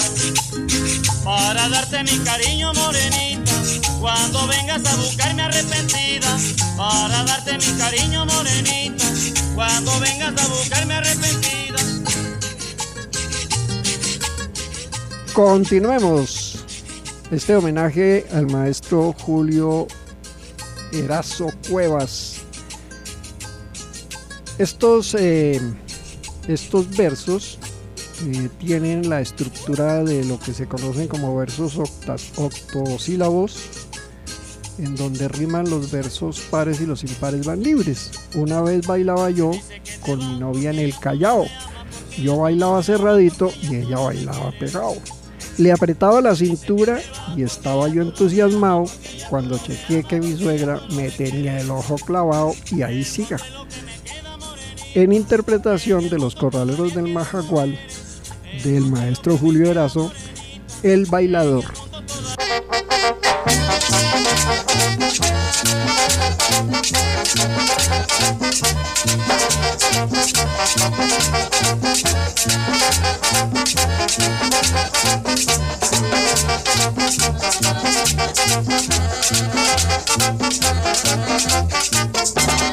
Para 1.24 1.68
darte 1.68 2.02
mi 2.04 2.18
cariño 2.18 2.72
morenita, 2.74 3.52
cuando 4.00 4.46
vengas 4.48 4.84
a 4.84 4.96
buscarme 4.96 5.42
arrepentida. 5.42 6.38
Para 6.76 7.24
darte 7.24 7.58
mi 7.58 7.78
cariño 7.78 8.26
morenita, 8.26 9.04
cuando 9.54 10.00
vengas 10.00 10.34
a 10.42 10.48
buscarme 10.48 10.94
arrepentida. 10.94 11.78
Continuemos 15.32 16.58
este 17.30 17.56
homenaje 17.56 18.26
al 18.32 18.46
maestro 18.48 19.14
Julio 19.18 19.86
Erazo 20.92 21.50
Cuevas. 21.70 22.41
Estos, 24.62 25.16
eh, 25.18 25.60
estos 26.46 26.96
versos 26.96 27.58
eh, 28.24 28.48
tienen 28.60 29.10
la 29.10 29.20
estructura 29.20 30.04
de 30.04 30.24
lo 30.24 30.38
que 30.38 30.54
se 30.54 30.68
conocen 30.68 31.08
como 31.08 31.34
versos 31.34 31.80
octosílabos, 32.36 33.56
en 34.78 34.94
donde 34.94 35.26
riman 35.26 35.68
los 35.68 35.90
versos 35.90 36.38
pares 36.48 36.80
y 36.80 36.86
los 36.86 37.02
impares 37.02 37.44
van 37.44 37.60
libres. 37.60 38.12
Una 38.36 38.62
vez 38.62 38.86
bailaba 38.86 39.30
yo 39.30 39.50
con 40.06 40.20
mi 40.20 40.38
novia 40.38 40.70
en 40.70 40.78
el 40.78 40.96
Callao. 40.96 41.44
Yo 42.22 42.36
bailaba 42.36 42.84
cerradito 42.84 43.50
y 43.62 43.74
ella 43.74 43.98
bailaba 43.98 44.52
pegado. 44.60 44.94
Le 45.58 45.72
apretaba 45.72 46.20
la 46.20 46.36
cintura 46.36 47.00
y 47.36 47.42
estaba 47.42 47.88
yo 47.88 48.02
entusiasmado 48.02 48.84
cuando 49.28 49.58
chequeé 49.58 50.04
que 50.04 50.20
mi 50.20 50.36
suegra 50.36 50.80
me 50.94 51.10
tenía 51.10 51.58
el 51.58 51.68
ojo 51.68 51.96
clavado 51.96 52.54
y 52.70 52.82
ahí 52.82 53.02
siga. 53.02 53.38
En 54.94 55.12
interpretación 55.12 56.10
de 56.10 56.18
los 56.18 56.34
corraleros 56.34 56.94
del 56.94 57.08
Majagual 57.08 57.78
del 58.62 58.82
maestro 58.82 59.38
Julio 59.38 59.70
Erazo, 59.70 60.12
El 60.82 61.06
Bailador. 61.06 61.64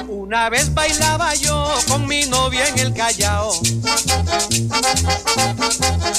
Una 0.08 0.50
vez 0.50 0.74
bailaba 0.74 1.34
yo 1.36 1.74
con 1.88 2.08
mi 2.08 2.26
novia 2.26 2.68
en 2.68 2.80
el 2.80 2.94
Callao. 2.94 3.52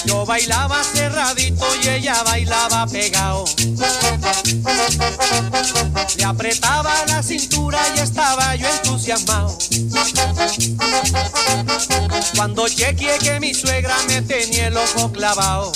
Yo 0.04 0.26
bailaba 0.26 0.82
cerradito 0.84 1.64
y 1.82 1.88
ella 1.88 2.22
bailaba 2.24 2.86
pegado. 2.86 3.44
Le 6.16 6.24
apretaba 6.24 6.92
la 7.06 7.22
cintura 7.22 7.80
y 7.96 8.00
estaba 8.00 8.54
yo 8.56 8.68
entusiasmado. 8.68 9.56
Cuando 12.36 12.68
chequeé 12.68 13.18
que 13.18 13.40
mi 13.40 13.52
suegra 13.54 13.96
me 14.08 14.22
tenía 14.22 14.68
el 14.68 14.76
ojo 14.76 15.12
clavado. 15.12 15.72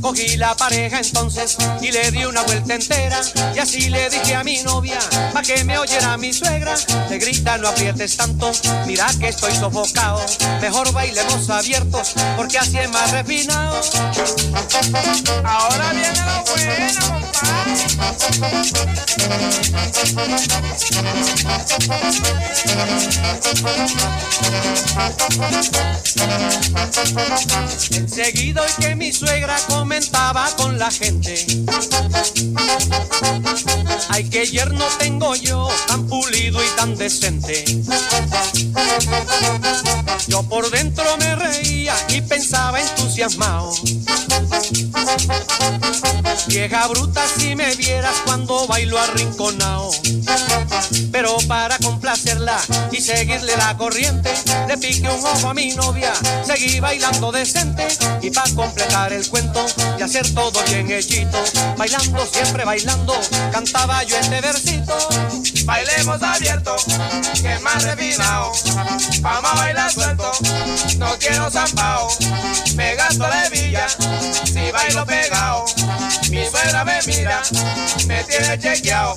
Cogí 0.00 0.36
la 0.36 0.54
pareja 0.54 1.00
entonces 1.00 1.56
y 1.80 1.90
le 1.90 2.10
di 2.10 2.24
una 2.24 2.42
vuelta 2.42 2.74
entera. 2.74 3.20
Y 3.54 3.58
así 3.58 3.88
le 3.88 4.08
dije 4.10 4.34
a 4.34 4.44
mi 4.44 4.62
novia, 4.62 4.98
pa' 5.32 5.42
que 5.42 5.64
me 5.64 5.78
oyera 5.78 6.16
mi 6.16 6.32
suegra. 6.32 6.74
Le 7.08 7.18
grita, 7.18 7.58
no 7.58 7.68
aprietes 7.68 8.16
tanto, 8.16 8.52
mira 8.86 9.06
que 9.18 9.28
estoy 9.28 9.54
sofocado. 9.54 10.24
Mejor 10.60 10.92
bailemos 10.92 11.50
abiertos, 11.50 12.14
porque 12.36 12.58
así 12.58 12.78
es 12.78 12.90
más 12.90 13.10
refinado. 13.10 13.80
Ahora 15.44 15.92
viene 15.92 16.18
lo 16.18 16.44
bueno, 16.44 16.80
Enseguida 27.92 28.62
y 28.68 28.82
que 28.82 28.94
mi 28.94 29.12
suegra 29.12 29.56
comentaba 29.68 30.48
con 30.56 30.78
la 30.78 30.90
gente. 30.90 31.46
Ay, 34.08 34.28
que 34.28 34.46
yerno 34.46 34.84
tengo 34.98 35.34
yo, 35.36 35.68
tan 35.86 36.06
pulido 36.06 36.62
y 36.62 36.68
tan 36.76 36.96
decente. 36.96 37.64
Yo 40.28 40.42
por 40.44 40.70
dentro 40.70 41.04
me 41.18 41.34
reía 41.36 41.94
y 42.08 42.20
pensaba 42.20 42.80
entusiasmado. 42.80 43.72
Vieja 46.46 46.86
bruta 46.88 47.22
si 47.26 47.54
me 47.54 47.74
vieras 47.76 48.16
cuando 48.24 48.66
bailo 48.66 48.98
arrinconao. 48.98 49.90
Pero 51.12 51.36
para 51.48 51.78
complacerla 51.78 52.58
y 52.92 53.00
seguirle 53.00 53.56
la 53.56 53.76
corriente, 53.80 54.30
le 54.68 54.76
piqué 54.76 55.08
un 55.08 55.24
ojo 55.24 55.48
a 55.48 55.54
mi 55.54 55.70
novia, 55.70 56.12
seguí 56.44 56.80
bailando 56.80 57.32
decente 57.32 57.88
y 58.20 58.30
para 58.30 58.54
completar 58.54 59.10
el 59.10 59.26
cuento 59.26 59.64
y 59.98 60.02
hacer 60.02 60.34
todo 60.34 60.62
bien 60.64 60.90
hechito, 60.90 61.42
bailando 61.78 62.26
siempre 62.26 62.66
bailando, 62.66 63.18
cantaba 63.50 64.02
yo 64.02 64.18
este 64.18 64.42
versito. 64.42 64.98
Bailemos 65.64 66.22
abierto, 66.22 66.76
que 67.40 67.58
más 67.60 67.82
refinado, 67.84 68.52
vamos 69.20 69.50
a 69.50 69.54
bailar 69.54 69.92
suelto, 69.92 70.30
no 70.98 71.18
quiero 71.18 71.50
zampao, 71.50 72.08
me 72.74 72.94
gasto 72.96 73.26
la 73.28 73.46
hebilla, 73.46 73.86
si 74.44 74.70
bailo 74.72 75.06
pegado, 75.06 75.64
mi 76.30 76.44
suegra 76.46 76.84
me 76.84 76.98
mira, 77.06 77.42
me 78.06 78.24
tiene 78.24 78.58
chequeado. 78.58 79.16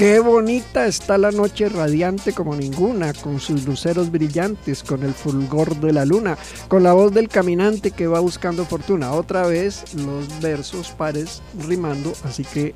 Qué 0.00 0.18
bonita 0.18 0.86
está 0.86 1.18
la 1.18 1.30
noche 1.30 1.68
radiante 1.68 2.32
como 2.32 2.56
ninguna, 2.56 3.12
con 3.12 3.38
sus 3.38 3.66
luceros 3.66 4.10
brillantes, 4.10 4.82
con 4.82 5.02
el 5.02 5.12
fulgor 5.12 5.78
de 5.78 5.92
la 5.92 6.06
luna, 6.06 6.38
con 6.68 6.82
la 6.82 6.94
voz 6.94 7.12
del 7.12 7.28
caminante 7.28 7.90
que 7.90 8.06
va 8.06 8.18
buscando 8.18 8.64
fortuna. 8.64 9.12
Otra 9.12 9.46
vez 9.46 9.84
los 9.94 10.40
versos 10.40 10.88
pares 10.92 11.42
rimando, 11.68 12.14
así 12.24 12.44
que 12.44 12.74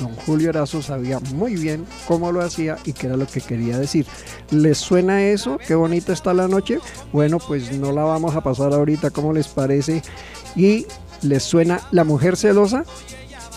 don 0.00 0.16
Julio 0.16 0.48
Erazo 0.48 0.80
sabía 0.80 1.20
muy 1.34 1.56
bien 1.56 1.84
cómo 2.08 2.32
lo 2.32 2.40
hacía 2.40 2.78
y 2.86 2.94
qué 2.94 3.08
era 3.08 3.18
lo 3.18 3.26
que 3.26 3.42
quería 3.42 3.78
decir. 3.78 4.06
¿Les 4.50 4.78
suena 4.78 5.24
eso? 5.24 5.58
¿Qué 5.58 5.74
bonita 5.74 6.14
está 6.14 6.32
la 6.32 6.48
noche? 6.48 6.78
Bueno, 7.12 7.36
pues 7.36 7.70
no 7.72 7.92
la 7.92 8.04
vamos 8.04 8.34
a 8.34 8.40
pasar 8.40 8.72
ahorita, 8.72 9.10
¿cómo 9.10 9.34
les 9.34 9.48
parece? 9.48 10.00
Y 10.56 10.86
les 11.20 11.42
suena 11.42 11.82
La 11.90 12.04
Mujer 12.04 12.34
Celosa 12.34 12.86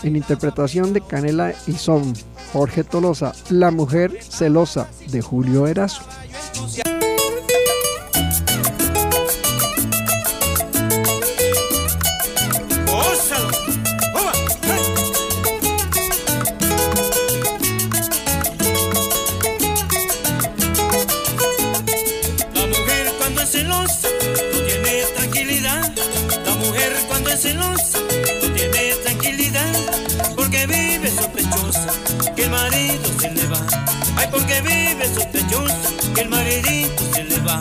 en 0.02 0.16
interpretación 0.16 0.92
de 0.92 1.00
Canela 1.00 1.52
y 1.66 1.72
Son. 1.72 2.12
Jorge 2.52 2.84
Tolosa, 2.84 3.32
La 3.48 3.70
Mujer 3.70 4.12
Celosa 4.22 4.88
de 5.10 5.22
Julio 5.22 5.66
Erazo. 5.66 6.02
Sospechosa 35.20 36.14
que 36.14 36.20
el 36.22 36.28
maridito 36.28 37.02
se 37.14 37.24
le 37.24 37.38
va. 37.40 37.60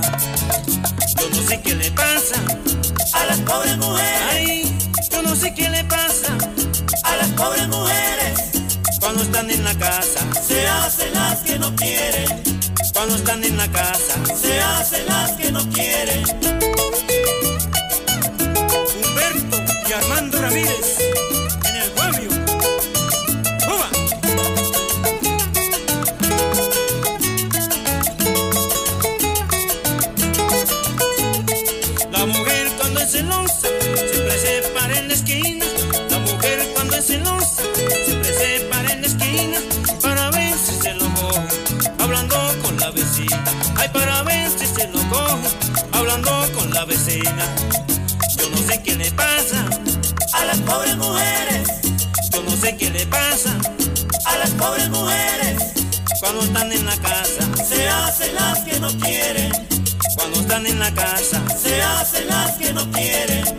Yo 1.20 1.30
no 1.30 1.42
sé 1.48 1.62
qué 1.62 1.76
le 1.76 1.92
pasa 1.92 2.36
a 3.14 3.26
las 3.26 3.40
pobres 3.40 3.78
mujeres. 3.78 4.22
Ay, 4.32 4.78
yo 5.12 5.22
no 5.22 5.36
sé 5.36 5.54
qué 5.54 5.70
le 5.70 5.84
pasa 5.86 6.38
a 7.04 7.16
las 7.18 7.28
pobres 7.30 7.68
mujeres. 7.68 8.52
Cuando 9.00 9.24
están 9.24 9.50
en 9.50 9.64
la 9.64 9.76
casa, 9.76 10.20
se 10.48 10.68
hacen 10.68 11.14
las 11.14 11.40
que 11.40 11.60
no 11.60 11.76
quieren. 11.76 12.44
Cuando 12.94 13.16
están 13.16 13.44
en 13.44 13.58
la 13.58 13.68
casa, 13.72 14.14
se 14.42 14.60
hacen 14.60 15.06
las 15.08 15.32
que 15.32 15.52
no 15.52 15.68
quieren. 15.70 16.39
Pobres 54.60 54.90
mujeres. 54.90 55.74
Cuando 56.20 56.42
están 56.42 56.72
en 56.72 56.86
la 56.86 56.98
casa, 56.98 57.44
se 57.64 57.88
hacen 57.88 58.36
las 58.36 58.60
que 58.60 58.80
no 58.80 58.90
quieren. 59.00 59.52
Cuando 60.16 60.42
están 60.42 60.66
en 60.68 60.80
la 60.80 60.94
casa, 60.94 61.42
se 61.58 61.82
hacen 61.82 62.28
las 62.28 62.52
que 62.58 62.74
no 62.74 62.92
quieren. 62.92 63.59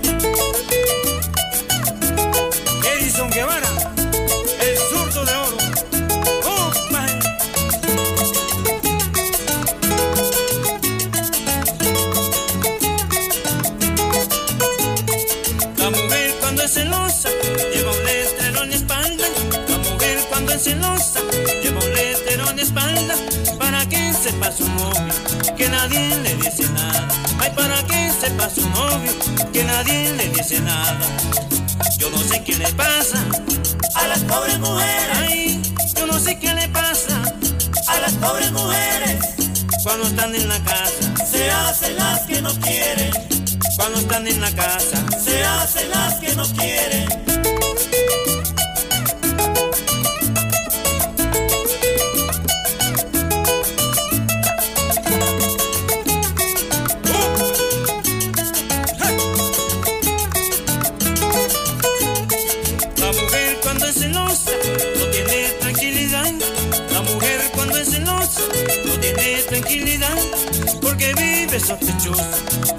Nadie 25.91 26.17
le 26.23 26.35
dice 26.37 26.69
nada. 26.71 27.09
Ay, 27.41 27.51
para 27.55 27.83
que 27.85 28.11
sepa 28.13 28.49
su 28.49 28.69
novio 28.71 29.13
que 29.53 29.65
nadie 29.65 30.13
le 30.13 30.29
dice 30.31 30.61
nada. 30.61 30.99
Yo 31.99 32.11
no 32.11 32.19
sé 32.19 32.43
qué 32.45 32.57
le 32.57 32.69
pasa 32.73 33.19
a 33.95 34.07
las 34.09 34.21
pobres 34.21 34.59
mujeres. 34.59 35.59
Yo 35.97 36.07
no 36.07 36.19
sé 36.19 36.39
qué 36.39 36.55
le 36.55 36.69
pasa 36.69 37.21
a 37.89 38.01
las 38.01 38.13
pobres 38.15 38.53
mujeres. 38.53 39.19
cuando 39.83 40.07
están 40.07 40.35
en 40.35 40.49
la 40.49 40.59
casa, 40.61 41.27
se 41.31 41.51
hacen 41.51 41.97
las 41.97 42.21
que 42.23 42.41
no 42.43 42.53
quieren. 42.61 43.13
Cuando 43.77 44.01
están 44.01 44.27
en 44.29 44.41
la 44.41 44.51
casa, 44.53 44.97
se 45.19 45.43
hacen 45.43 45.91
las 45.91 46.15
que 46.17 46.35
no 46.37 46.45
quieren. 46.53 47.00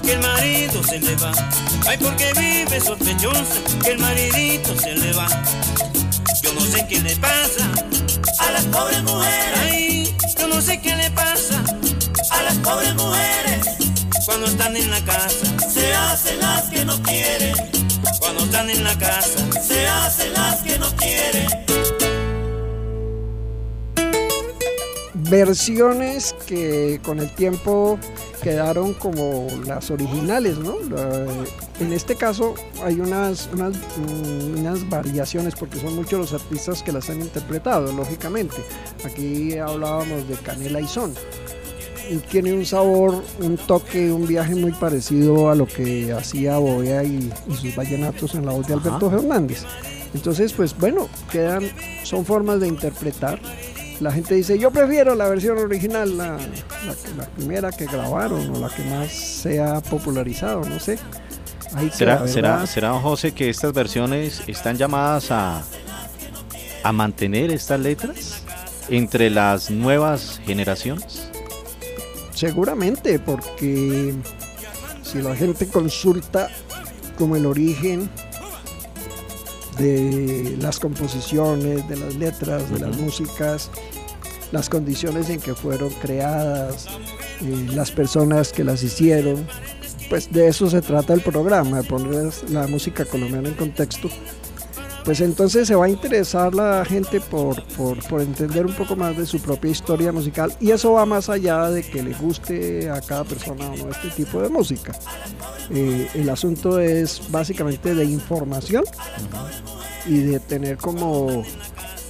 Que 0.02 0.12
el 0.12 0.20
marido 0.20 0.82
se 0.84 1.00
le 1.00 1.16
va. 1.16 1.32
Ay, 1.86 1.98
porque 1.98 2.32
vive 2.34 2.80
sospechosa 2.80 3.60
que 3.82 3.92
el 3.92 3.98
maridito 3.98 4.78
se 4.78 4.94
le 4.94 5.12
va. 5.12 5.28
Yo 6.42 6.52
no 6.54 6.60
sé 6.60 6.86
qué 6.88 7.00
le 7.00 7.16
pasa 7.16 7.70
a 8.38 8.50
las 8.52 8.64
pobres 8.66 9.02
mujeres. 9.02 9.58
Ay, 9.62 10.16
yo 10.38 10.48
no 10.48 10.60
sé 10.60 10.80
qué 10.80 10.94
le 10.96 11.10
pasa 11.10 11.62
a 12.30 12.42
las 12.42 12.54
pobres 12.58 12.94
mujeres. 12.94 13.66
Cuando 14.24 14.46
están 14.46 14.76
en 14.76 14.90
la 14.90 15.00
casa, 15.04 15.46
se 15.68 15.94
hacen 15.94 16.40
las 16.40 16.62
que 16.64 16.84
no 16.84 17.02
quieren. 17.02 17.54
Cuando 18.20 18.44
están 18.44 18.70
en 18.70 18.84
la 18.84 18.96
casa, 18.98 19.38
se 19.60 19.86
hacen 19.86 20.32
las 20.32 20.56
que 20.62 20.78
no 20.78 20.94
quieren. 20.96 21.81
Versiones 25.32 26.34
que 26.46 27.00
con 27.02 27.18
el 27.18 27.30
tiempo 27.34 27.98
quedaron 28.42 28.92
como 28.92 29.46
las 29.66 29.90
originales, 29.90 30.58
¿no? 30.58 30.74
La- 30.90 31.26
en 31.80 31.92
este 31.94 32.16
caso 32.16 32.54
hay 32.84 33.00
unas, 33.00 33.48
unas, 33.54 33.74
mm, 33.76 34.58
unas 34.60 34.88
variaciones 34.90 35.54
porque 35.54 35.80
son 35.80 35.94
muchos 35.96 36.20
los 36.20 36.32
artistas 36.34 36.82
que 36.82 36.92
las 36.92 37.08
han 37.08 37.22
interpretado, 37.22 37.90
lógicamente. 37.92 38.56
Aquí 39.06 39.56
hablábamos 39.56 40.28
de 40.28 40.34
Canela 40.34 40.80
y 40.82 40.86
Son. 40.86 41.14
Y 42.10 42.16
tiene 42.18 42.52
un 42.52 42.66
sabor, 42.66 43.22
un 43.40 43.56
toque, 43.56 44.12
un 44.12 44.26
viaje 44.26 44.54
muy 44.54 44.72
parecido 44.72 45.48
a 45.50 45.54
lo 45.54 45.66
que 45.66 46.12
hacía 46.12 46.58
Bobea 46.58 47.04
y, 47.04 47.32
y 47.48 47.54
sus 47.56 47.74
vallenatos 47.74 48.34
en 48.34 48.44
la 48.44 48.52
voz 48.52 48.66
de 48.66 48.74
Ajá. 48.74 48.88
Alberto 48.96 49.10
Fernández. 49.10 49.64
Entonces, 50.12 50.52
pues 50.52 50.76
bueno, 50.76 51.08
quedan, 51.30 51.70
son 52.02 52.26
formas 52.26 52.60
de 52.60 52.68
interpretar. 52.68 53.40
La 54.00 54.10
gente 54.10 54.34
dice, 54.34 54.58
yo 54.58 54.70
prefiero 54.70 55.14
la 55.14 55.28
versión 55.28 55.58
original, 55.58 56.16
la, 56.18 56.32
la- 56.36 57.16
la 57.16 57.24
primera 57.36 57.70
que 57.70 57.86
grabaron 57.86 58.50
o 58.50 58.58
la 58.58 58.68
que 58.68 58.82
más 58.84 59.12
se 59.12 59.60
ha 59.60 59.80
popularizado, 59.80 60.64
no 60.64 60.80
sé. 60.80 60.98
Ahí 61.74 61.88
¿Será, 61.92 62.26
será, 62.28 62.66
será, 62.66 62.92
José, 62.94 63.32
que 63.32 63.48
estas 63.48 63.72
versiones 63.72 64.42
están 64.46 64.76
llamadas 64.76 65.30
a, 65.30 65.62
a 66.82 66.92
mantener 66.92 67.50
estas 67.50 67.80
letras 67.80 68.42
entre 68.88 69.30
las 69.30 69.70
nuevas 69.70 70.40
generaciones? 70.44 71.28
Seguramente, 72.34 73.18
porque 73.18 74.12
si 75.02 75.22
la 75.22 75.34
gente 75.36 75.66
consulta 75.68 76.48
como 77.16 77.36
el 77.36 77.46
origen 77.46 78.10
de 79.78 80.56
las 80.60 80.78
composiciones, 80.78 81.88
de 81.88 81.96
las 81.96 82.14
letras, 82.16 82.70
de 82.70 82.80
las 82.80 82.96
músicas, 82.98 83.70
las 84.52 84.68
condiciones 84.68 85.30
en 85.30 85.40
que 85.40 85.54
fueron 85.54 85.90
creadas, 85.94 86.86
eh, 87.40 87.66
las 87.74 87.90
personas 87.90 88.52
que 88.52 88.64
las 88.64 88.82
hicieron, 88.82 89.46
pues 90.08 90.30
de 90.30 90.48
eso 90.48 90.68
se 90.68 90.82
trata 90.82 91.14
el 91.14 91.22
programa, 91.22 91.80
de 91.80 91.88
poner 91.88 92.32
la 92.50 92.66
música 92.66 93.04
colombiana 93.04 93.48
en 93.48 93.54
contexto. 93.54 94.08
Pues 95.04 95.20
entonces 95.20 95.66
se 95.66 95.74
va 95.74 95.86
a 95.86 95.88
interesar 95.88 96.54
la 96.54 96.84
gente 96.84 97.20
por, 97.20 97.60
por, 98.08 98.20
entender 98.20 98.64
un 98.66 98.74
poco 98.74 98.94
más 98.94 99.16
de 99.16 99.26
su 99.26 99.40
propia 99.40 99.70
historia 99.70 100.12
musical 100.12 100.54
y 100.60 100.70
eso 100.70 100.92
va 100.92 101.04
más 101.06 101.28
allá 101.28 101.70
de 101.70 101.82
que 101.82 102.02
le 102.02 102.14
guste 102.14 102.88
a 102.88 103.00
cada 103.00 103.24
persona 103.24 103.66
o 103.70 103.76
no 103.76 103.90
este 103.90 104.10
tipo 104.10 104.40
de 104.40 104.48
música. 104.48 104.92
Eh, 105.70 106.08
el 106.14 106.30
asunto 106.30 106.78
es 106.78 107.20
básicamente 107.30 107.94
de 107.96 108.04
información 108.04 108.84
y 110.06 110.18
de 110.18 110.38
tener 110.38 110.76
como, 110.76 111.42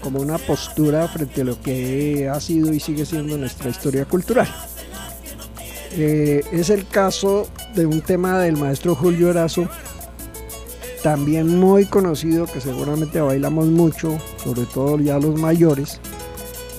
como 0.03 0.21
una 0.21 0.37
postura 0.37 1.09
frente 1.09 1.41
a 1.41 1.45
lo 1.45 1.61
que 1.61 2.29
ha 2.29 2.41
sido 2.41 2.75
y 2.75 2.81
sigue 2.81 3.07
siendo 3.07 3.39
nuestra 3.39 3.71
historia 3.71 4.05
cultural. 4.05 4.49
Eh, 5.93 6.43
es 6.53 6.71
el 6.71 6.87
caso 6.87 7.49
de 7.75 7.87
un 7.87 8.01
tema 8.01 8.39
del 8.39 8.57
maestro 8.57 8.95
Julio 8.95 9.31
Erazo, 9.31 9.69
también 11.03 11.59
muy 11.59 11.85
conocido 11.87 12.47
que 12.47 12.61
seguramente 12.61 13.21
bailamos 13.21 13.67
mucho, 13.67 14.19
sobre 14.43 14.63
todo 14.67 14.99
ya 14.99 15.19
los 15.19 15.39
mayores, 15.41 16.01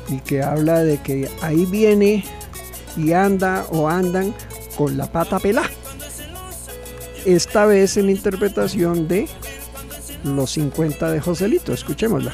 y 0.10 0.20
que 0.20 0.42
habla 0.42 0.84
de 0.84 0.98
que 0.98 1.30
ahí 1.42 1.66
viene 1.66 2.24
y 2.96 3.12
anda 3.14 3.66
o 3.72 3.90
andan 3.90 4.34
con 4.78 4.98
la 4.98 5.12
pata 5.12 5.40
pelá. 5.40 5.64
Esta 7.26 7.66
vez 7.66 7.98
en 7.98 8.10
interpretación 8.10 9.08
de 9.08 9.28
los 10.24 10.52
50 10.52 11.12
de 11.12 11.22
Joselito, 11.22 11.74
escuchémosla. 11.74 12.34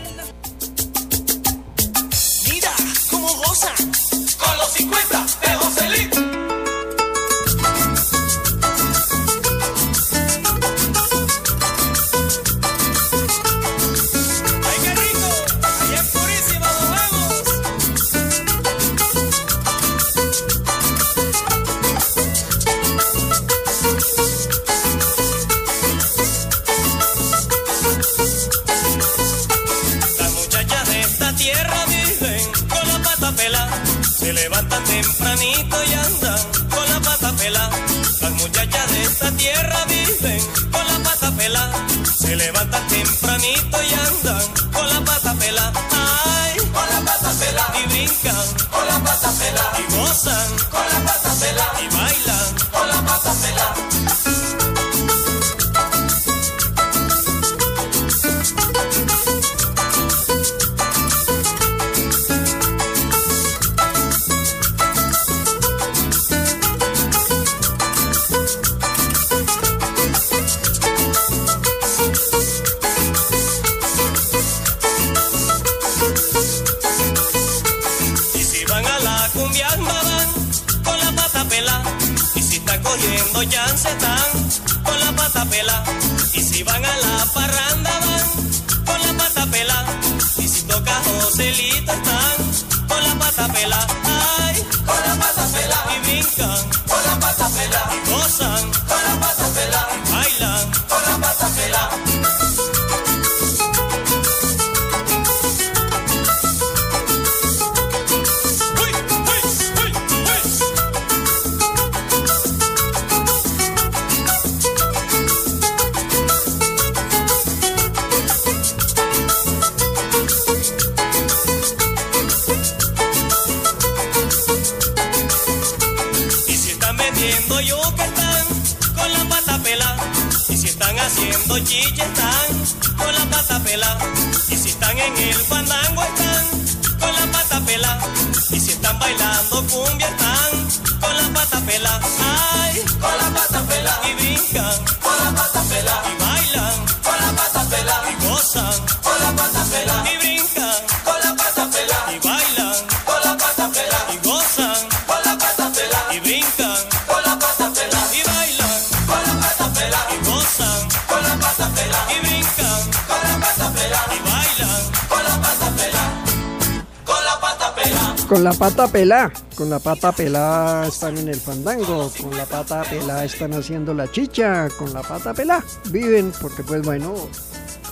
La 168.50 168.58
pata 168.58 168.88
pelá, 168.88 169.32
con 169.54 169.70
la 169.70 169.78
pata 169.78 170.12
pelá 170.12 170.84
están 170.88 171.16
en 171.20 171.28
el 171.28 171.39
fandango, 171.39 172.12
con 172.20 172.36
la 172.36 172.45
pata 172.47 172.82
pelá 172.82 173.24
están 173.24 173.54
haciendo 173.54 173.93
la 173.93 174.12
chicha, 174.12 174.68
con 174.80 174.91
la 174.91 175.04
pata 175.04 175.36
pelá 175.36 175.64
viven, 175.91 176.34
porque 176.41 176.64
pues 176.64 176.82
bueno, 176.82 177.14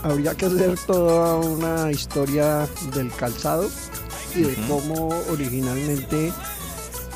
habría 0.01 0.34
que 0.34 0.47
hacer 0.47 0.76
toda 0.88 1.36
una 1.36 1.91
historia 1.91 2.68
del 2.95 3.12
calzado 3.12 3.70
y 4.34 4.41
de 4.41 4.55
cómo 4.68 5.10
originalmente 5.32 6.34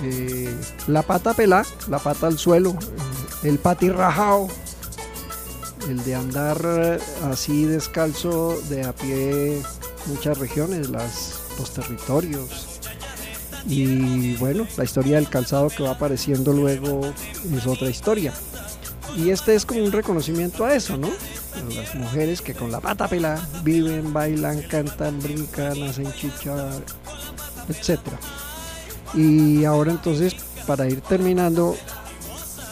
eh, 0.04 0.56
la 0.86 1.02
pata 1.02 1.34
pelá, 1.34 1.66
la 1.90 1.98
pata 1.98 2.28
al 2.28 2.38
suelo, 2.38 2.76
el 3.42 3.58
pati 3.58 3.90
rajao, 3.90 4.50
el 5.90 6.04
de 6.04 6.14
andar 6.14 7.00
así 7.24 7.66
descalzo 7.66 8.62
de 8.70 8.84
a 8.84 8.94
pie 8.94 9.64
muchas 10.06 10.38
regiones, 10.38 10.92
las, 10.92 11.40
los 11.58 11.72
territorios. 11.72 12.71
Y 13.68 14.36
bueno, 14.36 14.68
la 14.78 14.84
historia 14.84 15.16
del 15.16 15.30
calzado 15.30 15.70
que 15.70 15.84
va 15.84 15.92
apareciendo 15.92 16.54
luego 16.54 17.02
es 17.56 17.68
otra 17.68 17.90
historia. 17.90 18.34
Y 19.18 19.30
este 19.30 19.56
es 19.56 19.66
como 19.66 19.84
un 19.84 19.92
reconocimiento 19.92 20.66
a 20.66 20.74
eso, 20.74 20.98
¿no? 20.98 21.10
Las 21.76 21.96
mujeres 21.96 22.42
que 22.42 22.54
con 22.54 22.72
la 22.72 22.80
pata 22.80 23.08
pelada 23.08 23.46
viven, 23.64 24.14
bailan, 24.14 24.62
cantan, 24.64 25.20
brincan, 25.22 25.84
hacen 25.84 26.12
chicha, 26.14 26.70
etc. 27.68 28.00
Y 29.14 29.66
ahora 29.66 29.92
entonces, 29.92 30.36
para 30.66 30.88
ir 30.88 31.02
terminando, 31.02 31.76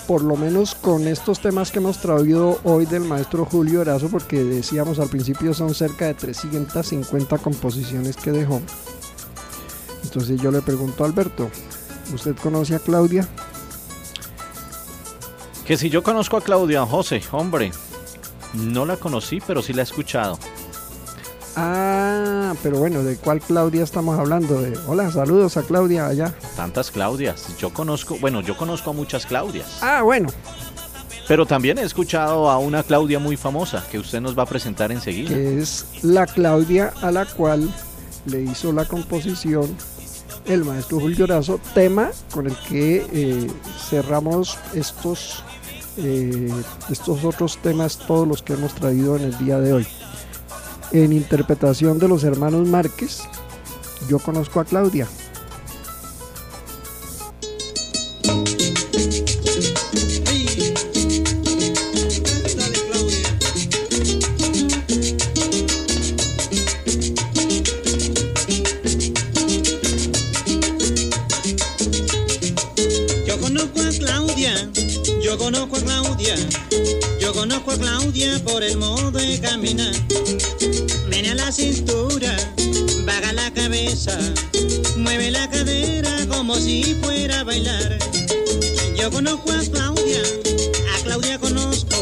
por 0.08 0.24
lo 0.24 0.38
menos 0.38 0.76
con 0.76 1.08
estos 1.08 1.42
temas 1.42 1.72
que 1.72 1.80
hemos 1.80 2.00
traído 2.00 2.60
hoy 2.64 2.86
del 2.86 3.04
maestro 3.04 3.46
Julio 3.46 3.82
Erazo, 3.82 4.08
porque 4.08 4.44
decíamos 4.44 4.98
al 5.00 5.10
principio 5.10 5.54
son 5.54 5.76
cerca 5.76 6.06
de 6.06 6.14
350 6.14 7.38
composiciones 7.38 8.16
que 8.16 8.32
dejó. 8.32 8.62
Entonces 10.10 10.42
yo 10.42 10.50
le 10.50 10.62
pregunto 10.64 11.04
a 11.04 11.08
Alberto, 11.08 11.52
¿usted 12.16 12.36
conoce 12.36 12.74
a 12.74 12.80
Claudia? 12.80 13.28
Que 15.68 15.78
si 15.78 15.92
yo 15.92 16.02
conozco 16.02 16.36
a 16.36 16.42
Claudia 16.42 16.84
José, 16.84 17.22
hombre, 17.32 17.72
no 18.56 18.88
la 18.88 18.98
conocí, 18.98 19.40
pero 19.46 19.62
sí 19.62 19.72
la 19.72 19.82
he 19.82 19.84
escuchado. 19.84 20.40
Ah, 21.56 22.56
pero 22.64 22.80
bueno, 22.80 23.04
¿de 23.04 23.18
cuál 23.18 23.40
Claudia 23.40 23.84
estamos 23.84 24.18
hablando? 24.18 24.60
De, 24.60 24.76
hola, 24.88 25.12
saludos 25.12 25.58
a 25.58 25.62
Claudia 25.62 26.08
allá. 26.08 26.34
Tantas 26.56 26.90
Claudias. 26.90 27.56
Yo 27.60 27.72
conozco, 27.72 28.18
bueno, 28.20 28.42
yo 28.42 28.58
conozco 28.58 28.90
a 28.90 28.94
muchas 28.94 29.28
Claudias. 29.28 29.78
Ah, 29.82 30.02
bueno, 30.02 30.30
Pero 31.28 31.46
también 31.46 31.78
he 31.78 31.84
escuchado 31.84 32.50
a 32.50 32.58
una 32.58 32.82
Claudia 32.82 33.20
muy 33.20 33.38
famosa 33.38 33.86
que 33.92 34.00
usted 34.00 34.22
nos 34.22 34.36
va 34.36 34.42
a 34.44 34.48
presentar 34.48 34.92
enseguida. 34.92 35.30
que 35.30 35.60
es 35.60 35.86
la 36.02 36.26
Claudia 36.26 36.94
a 37.04 37.12
la 37.12 37.26
cual 37.28 37.72
le 38.26 38.42
hizo 38.42 38.72
la 38.72 38.86
composición 38.86 39.68
el 40.46 40.66
maestro 40.66 41.00
Julio 41.00 41.26
Erazo, 41.26 41.60
tema 41.74 42.12
con 42.34 42.48
el 42.48 42.56
que 42.68 43.06
eh, 43.12 43.48
cerramos 43.90 44.58
estos, 44.74 45.44
eh, 45.98 46.52
estos 46.90 47.24
otros 47.24 47.58
temas, 47.58 47.98
todos 47.98 48.28
los 48.28 48.42
que 48.42 48.54
hemos 48.54 48.74
traído 48.74 49.16
en 49.16 49.24
el 49.24 49.38
día 49.38 49.60
de 49.60 49.74
hoy. 49.74 49.88
En 50.92 51.14
interpretación 51.14 52.00
de 52.00 52.08
los 52.08 52.24
hermanos 52.24 52.68
Márquez, 52.68 53.22
yo 54.08 54.20
conozco 54.20 54.60
a 54.60 54.66
Claudia. 54.66 55.08
Conozco 75.68 75.76
a 75.76 75.82
Claudia, 75.82 76.36
yo 77.20 77.34
conozco 77.34 77.72
a 77.72 77.78
Claudia 77.78 78.40
por 78.46 78.64
el 78.64 78.78
modo 78.78 79.12
de 79.12 79.42
caminar. 79.42 79.94
Menea 81.10 81.36
la 81.36 81.52
cintura, 81.52 82.34
vaga 83.06 83.34
la 83.34 83.52
cabeza, 83.52 84.18
mueve 84.96 85.32
la 85.32 85.50
cadera 85.50 86.16
como 86.30 86.56
si 86.56 86.96
fuera 87.02 87.42
a 87.42 87.44
bailar. 87.44 88.00
Yo 88.98 89.12
conozco 89.12 89.52
a 89.52 89.60
Claudia, 89.70 90.22
a 90.96 91.04
Claudia 91.04 91.38
conozco, 91.40 91.98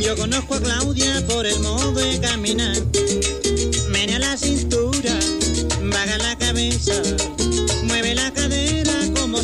yo 0.00 0.16
conozco 0.16 0.54
a 0.54 0.60
Claudia 0.60 1.26
por 1.26 1.44
el 1.44 1.60
modo 1.60 1.92
de 1.92 2.20
caminar. 2.20 2.76
Menea 3.90 4.18
la 4.18 4.36
cintura, 4.38 5.18
vaga 5.82 6.16
la 6.18 6.38
cabeza, 6.38 6.94
mueve 7.82 8.14
la 8.14 8.32
cadera 8.32 8.71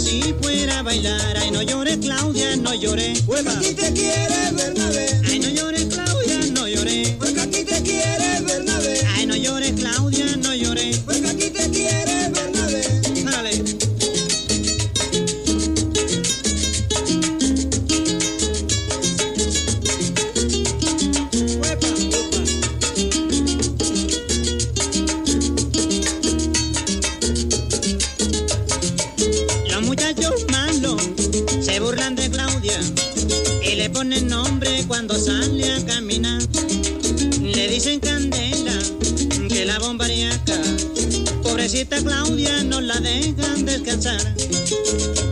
si 0.09 0.35
fuera 0.41 0.79
a 0.79 0.83
bailar. 0.83 1.37
Ay, 1.37 1.51
no 1.51 1.63
llores, 1.63 1.99
Claudia, 1.99 2.57
no 2.57 2.75
llores. 2.75 3.23
Porque 3.23 3.51
a 3.51 3.61
ti 3.61 3.75
te 3.75 3.93
quiere 3.93 4.53
Bernabé. 4.53 5.21
Ay, 5.29 5.39
no 5.39 5.49
llores, 5.51 5.85
Claudia, 5.87 6.39
no 6.53 6.67
llores. 6.67 7.11
Porque 7.19 7.41
a 7.41 7.51
ti 7.51 7.65
te 7.65 7.83
quiere 7.83 8.41
Bernabé. 8.41 9.01
Ay, 9.17 9.27
no 9.27 9.37
llores, 9.37 9.73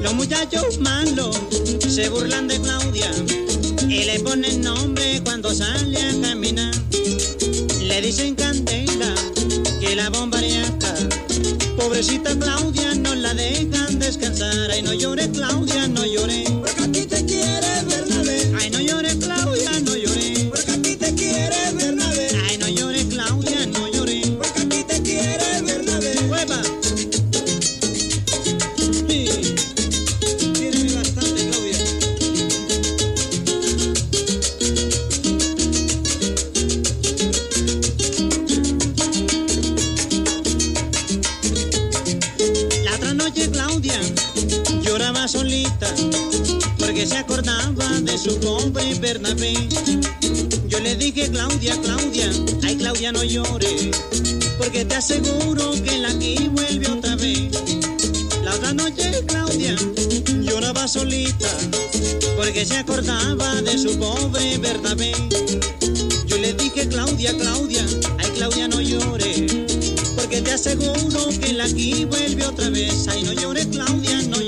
Los 0.02 0.14
muchachos 0.14 0.78
malos 0.78 1.38
se 1.86 2.08
burlan 2.08 2.48
de 2.48 2.58
Claudia 2.58 3.10
y 3.86 4.04
le 4.04 4.18
ponen 4.20 4.62
nombre 4.62 5.20
cuando 5.22 5.54
sale 5.54 6.00
a 6.00 6.20
caminar. 6.22 6.74
Le 7.82 8.00
dicen 8.00 8.34
candela, 8.34 9.14
que 9.78 9.94
la 9.94 10.08
bombariaca. 10.08 10.94
Pobrecita 11.76 12.34
Claudia, 12.38 12.94
no 12.94 13.14
la 13.14 13.34
dejan 13.34 13.98
descansar. 13.98 14.70
Porque 54.58 54.86
te 54.86 54.94
aseguro 54.94 55.72
que 55.84 55.98
la 55.98 56.08
aquí 56.08 56.48
vuelve 56.52 56.88
otra 56.88 57.16
vez. 57.16 57.50
La 58.42 58.54
otra 58.54 58.72
noche 58.72 59.10
Claudia 59.26 59.76
lloraba 60.40 60.88
solita 60.88 61.48
porque 62.36 62.64
se 62.64 62.78
acordaba 62.78 63.60
de 63.60 63.76
su 63.76 63.98
pobre 63.98 64.56
Bernabé. 64.56 65.12
Yo 66.26 66.38
le 66.38 66.54
dije, 66.54 66.88
Claudia, 66.88 67.36
Claudia, 67.36 67.84
ay 68.18 68.30
Claudia 68.36 68.68
no 68.68 68.80
llore, 68.80 69.66
porque 70.16 70.40
te 70.40 70.52
aseguro 70.52 71.28
que 71.38 71.52
la 71.52 71.64
aquí 71.64 72.06
vuelve 72.06 72.46
otra 72.46 72.70
vez. 72.70 73.06
Ay 73.08 73.22
no 73.22 73.32
llores 73.32 73.66
Claudia, 73.66 74.22
no 74.28 74.40
llore, 74.40 74.45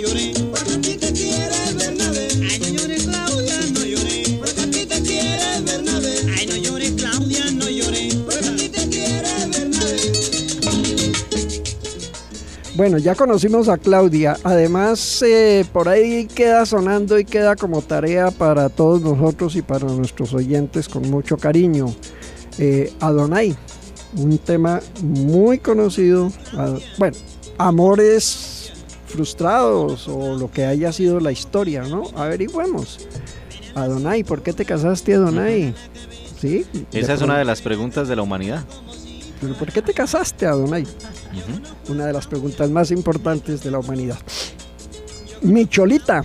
Bueno, 12.78 12.96
ya 12.96 13.16
conocimos 13.16 13.68
a 13.68 13.76
Claudia. 13.76 14.36
Además, 14.44 15.20
eh, 15.22 15.64
por 15.72 15.88
ahí 15.88 16.26
queda 16.26 16.64
sonando 16.64 17.18
y 17.18 17.24
queda 17.24 17.56
como 17.56 17.82
tarea 17.82 18.30
para 18.30 18.68
todos 18.68 19.02
nosotros 19.02 19.56
y 19.56 19.62
para 19.62 19.84
nuestros 19.86 20.32
oyentes 20.32 20.88
con 20.88 21.10
mucho 21.10 21.36
cariño. 21.36 21.92
Eh, 22.56 22.92
Adonai, 23.00 23.56
un 24.16 24.38
tema 24.38 24.78
muy 25.02 25.58
conocido. 25.58 26.30
Bueno, 26.98 27.16
amores 27.58 28.72
frustrados 29.06 30.06
o 30.06 30.36
lo 30.36 30.48
que 30.48 30.64
haya 30.64 30.92
sido 30.92 31.18
la 31.18 31.32
historia, 31.32 31.82
¿no? 31.82 32.04
Averigüemos. 32.14 33.08
Adonai, 33.74 34.22
¿por 34.22 34.40
qué 34.42 34.52
te 34.52 34.64
casaste, 34.64 35.14
Adonai? 35.14 35.74
¿Sí? 36.40 36.64
Esa 36.92 37.14
es 37.14 37.22
una 37.22 37.38
de 37.38 37.44
las 37.44 37.60
preguntas 37.60 38.06
de 38.06 38.14
la 38.14 38.22
humanidad. 38.22 38.64
¿Pero 39.40 39.54
por 39.54 39.72
qué 39.72 39.82
te 39.82 39.94
casaste, 39.94 40.46
Adonai? 40.46 40.84
Una 41.88 42.06
de 42.06 42.12
las 42.12 42.26
preguntas 42.26 42.70
más 42.70 42.90
importantes 42.90 43.62
de 43.62 43.70
la 43.70 43.78
humanidad. 43.78 44.18
Micholita, 45.42 46.24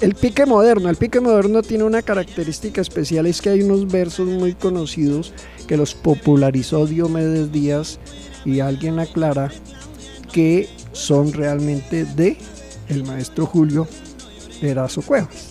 el 0.00 0.14
pique 0.14 0.46
moderno. 0.46 0.88
El 0.88 0.96
pique 0.96 1.20
moderno 1.20 1.62
tiene 1.62 1.84
una 1.84 2.02
característica 2.02 2.80
especial, 2.80 3.26
es 3.26 3.40
que 3.40 3.50
hay 3.50 3.62
unos 3.62 3.86
versos 3.86 4.26
muy 4.26 4.54
conocidos 4.54 5.32
que 5.66 5.76
los 5.76 5.94
popularizó 5.94 6.86
Diomedes 6.86 7.52
Díaz 7.52 7.98
y 8.44 8.60
alguien 8.60 8.98
aclara 8.98 9.50
que 10.32 10.68
son 10.92 11.32
realmente 11.32 12.04
de 12.04 12.36
el 12.88 13.04
maestro 13.04 13.46
Julio 13.46 13.86
Erazo 14.60 15.02
Cuevas. 15.02 15.50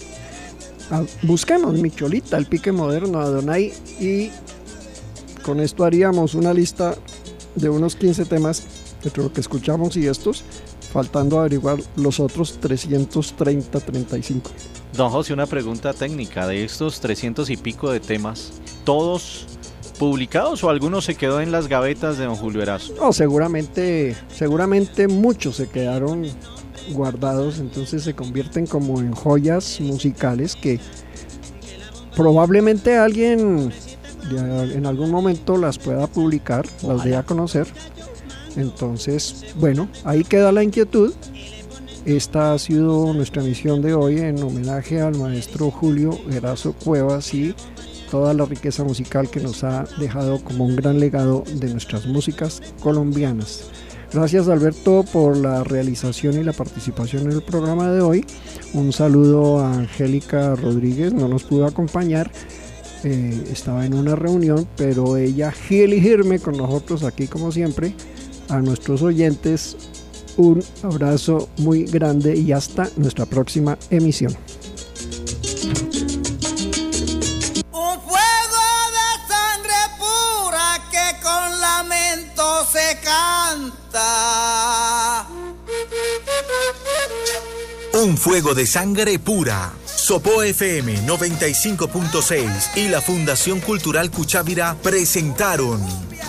Ah, 0.89 1.03
Busquemos 1.21 1.75
Micholita, 1.75 2.37
el 2.37 2.45
pique 2.45 2.71
moderno, 2.71 3.19
Adonai 3.19 3.71
y 3.99 4.31
con 5.41 5.59
esto 5.59 5.83
haríamos 5.83 6.35
una 6.35 6.53
lista 6.53 6.95
de 7.55 7.69
unos 7.69 7.95
15 7.95 8.25
temas 8.25 8.63
entre 9.03 9.23
lo 9.23 9.33
que 9.33 9.41
escuchamos 9.41 9.97
y 9.97 10.07
estos, 10.07 10.43
faltando 10.91 11.39
averiguar 11.39 11.79
los 11.95 12.19
otros 12.19 12.59
330, 12.59 13.79
35. 13.79 14.51
Don 14.95 15.09
José, 15.09 15.33
una 15.33 15.45
pregunta 15.45 15.93
técnica. 15.93 16.47
De 16.47 16.63
estos 16.63 16.99
300 16.99 17.49
y 17.49 17.57
pico 17.57 17.91
de 17.91 17.99
temas, 17.99 18.53
¿todos 18.83 19.47
publicados 19.97 20.63
o 20.63 20.69
algunos 20.69 21.05
se 21.05 21.15
quedó 21.15 21.41
en 21.41 21.51
las 21.51 21.67
gavetas 21.67 22.17
de 22.17 22.25
don 22.25 22.35
Julio 22.35 22.61
Erazo? 22.61 22.93
No, 22.95 23.13
seguramente, 23.13 24.15
seguramente 24.33 25.07
muchos 25.07 25.57
se 25.57 25.67
quedaron 25.69 26.27
guardados, 26.91 27.59
entonces 27.59 28.03
se 28.03 28.13
convierten 28.13 28.65
como 28.65 28.99
en 28.99 29.11
joyas 29.13 29.79
musicales 29.79 30.55
que 30.55 30.79
probablemente 32.15 32.97
alguien 32.97 33.71
en 34.29 34.85
algún 34.85 35.11
momento 35.11 35.57
las 35.57 35.77
pueda 35.77 36.07
publicar, 36.07 36.65
las 36.83 37.03
dé 37.03 37.15
a 37.15 37.23
conocer. 37.23 37.67
Entonces, 38.55 39.45
bueno, 39.55 39.87
ahí 40.03 40.23
queda 40.23 40.51
la 40.51 40.63
inquietud. 40.63 41.13
Esta 42.05 42.53
ha 42.53 42.59
sido 42.59 43.13
nuestra 43.13 43.43
misión 43.43 43.81
de 43.81 43.93
hoy 43.93 44.19
en 44.19 44.41
homenaje 44.41 45.01
al 45.01 45.17
maestro 45.17 45.69
Julio 45.69 46.17
Erazo 46.31 46.73
Cuevas 46.73 47.33
y 47.33 47.53
toda 48.09 48.33
la 48.33 48.45
riqueza 48.45 48.83
musical 48.83 49.29
que 49.29 49.39
nos 49.39 49.63
ha 49.63 49.85
dejado 49.99 50.43
como 50.43 50.65
un 50.65 50.75
gran 50.75 50.99
legado 50.99 51.43
de 51.53 51.69
nuestras 51.69 52.07
músicas 52.07 52.61
colombianas. 52.81 53.69
Gracias 54.11 54.49
Alberto 54.49 55.05
por 55.13 55.37
la 55.37 55.63
realización 55.63 56.37
y 56.37 56.43
la 56.43 56.51
participación 56.51 57.23
en 57.23 57.31
el 57.31 57.41
programa 57.41 57.89
de 57.91 58.01
hoy. 58.01 58.25
Un 58.73 58.91
saludo 58.91 59.59
a 59.59 59.71
Angélica 59.71 60.55
Rodríguez, 60.55 61.13
no 61.13 61.29
nos 61.29 61.43
pudo 61.43 61.65
acompañar, 61.65 62.29
eh, 63.03 63.43
estaba 63.51 63.85
en 63.85 63.93
una 63.93 64.15
reunión, 64.15 64.67
pero 64.77 65.17
ella 65.17 65.53
elegirme 65.69 66.39
con 66.39 66.57
nosotros 66.57 67.03
aquí 67.03 67.27
como 67.27 67.51
siempre. 67.51 67.93
A 68.49 68.59
nuestros 68.59 69.01
oyentes 69.01 69.77
un 70.37 70.63
abrazo 70.83 71.49
muy 71.57 71.83
grande 71.85 72.35
y 72.35 72.51
hasta 72.51 72.89
nuestra 72.95 73.25
próxima 73.25 73.77
emisión. 73.89 74.35
Un 77.71 77.99
fuego 78.01 78.61
de 78.97 79.07
sangre 79.27 79.81
pura 79.99 80.79
que 80.91 81.15
con 81.21 81.59
lamento 81.59 82.65
se 82.71 82.97
canta. 83.03 84.07
Un 87.93 88.17
fuego 88.17 88.53
de 88.53 88.65
sangre 88.65 89.19
pura. 89.19 89.73
Sopo 90.11 90.43
FM 90.43 91.07
95.6 91.07 92.75
y 92.75 92.89
la 92.89 92.99
Fundación 92.99 93.61
Cultural 93.61 94.11
Cuchávira 94.11 94.75
presentaron 94.83 95.81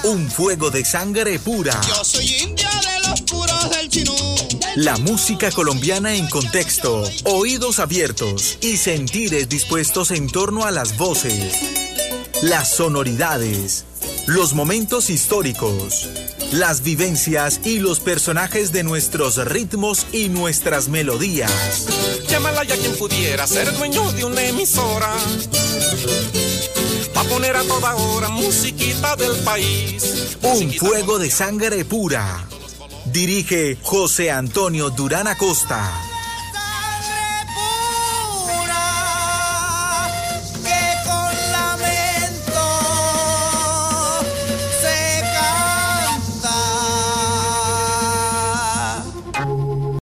Un 0.04 0.30
fuego 0.30 0.70
de 0.70 0.84
sangre 0.84 1.40
pura. 1.40 1.80
Yo 1.88 2.04
soy 2.04 2.28
india 2.44 2.70
de 2.80 3.08
los 3.08 3.22
puros 3.22 3.70
del 3.70 3.88
chinú. 3.88 4.14
La 4.76 4.96
música 4.98 5.50
colombiana 5.50 6.14
en 6.14 6.28
contexto, 6.28 7.02
oídos 7.24 7.80
abiertos 7.80 8.56
y 8.60 8.76
sentires 8.76 9.48
dispuestos 9.48 10.12
en 10.12 10.28
torno 10.28 10.64
a 10.64 10.70
las 10.70 10.96
voces, 10.96 11.52
las 12.40 12.70
sonoridades, 12.70 13.84
los 14.26 14.54
momentos 14.54 15.10
históricos, 15.10 16.08
las 16.52 16.84
vivencias 16.84 17.60
y 17.64 17.80
los 17.80 17.98
personajes 17.98 18.70
de 18.70 18.84
nuestros 18.84 19.44
ritmos 19.44 20.06
y 20.12 20.28
nuestras 20.28 20.88
melodías. 20.88 21.88
Llámala 22.32 22.64
ya 22.64 22.78
quien 22.78 22.96
pudiera 22.96 23.46
ser 23.46 23.70
dueño 23.76 24.10
de 24.12 24.24
una 24.24 24.42
emisora. 24.42 25.12
Pa' 27.12 27.24
poner 27.24 27.54
a 27.54 27.62
toda 27.62 27.94
hora 27.94 28.30
musiquita 28.30 29.16
del 29.16 29.36
país. 29.44 30.38
Un 30.40 30.72
fuego 30.72 31.18
de 31.18 31.30
sangre 31.30 31.84
pura. 31.84 32.48
Dirige 33.04 33.76
José 33.82 34.30
Antonio 34.30 34.88
Durán 34.88 35.26
Acosta. 35.26 35.92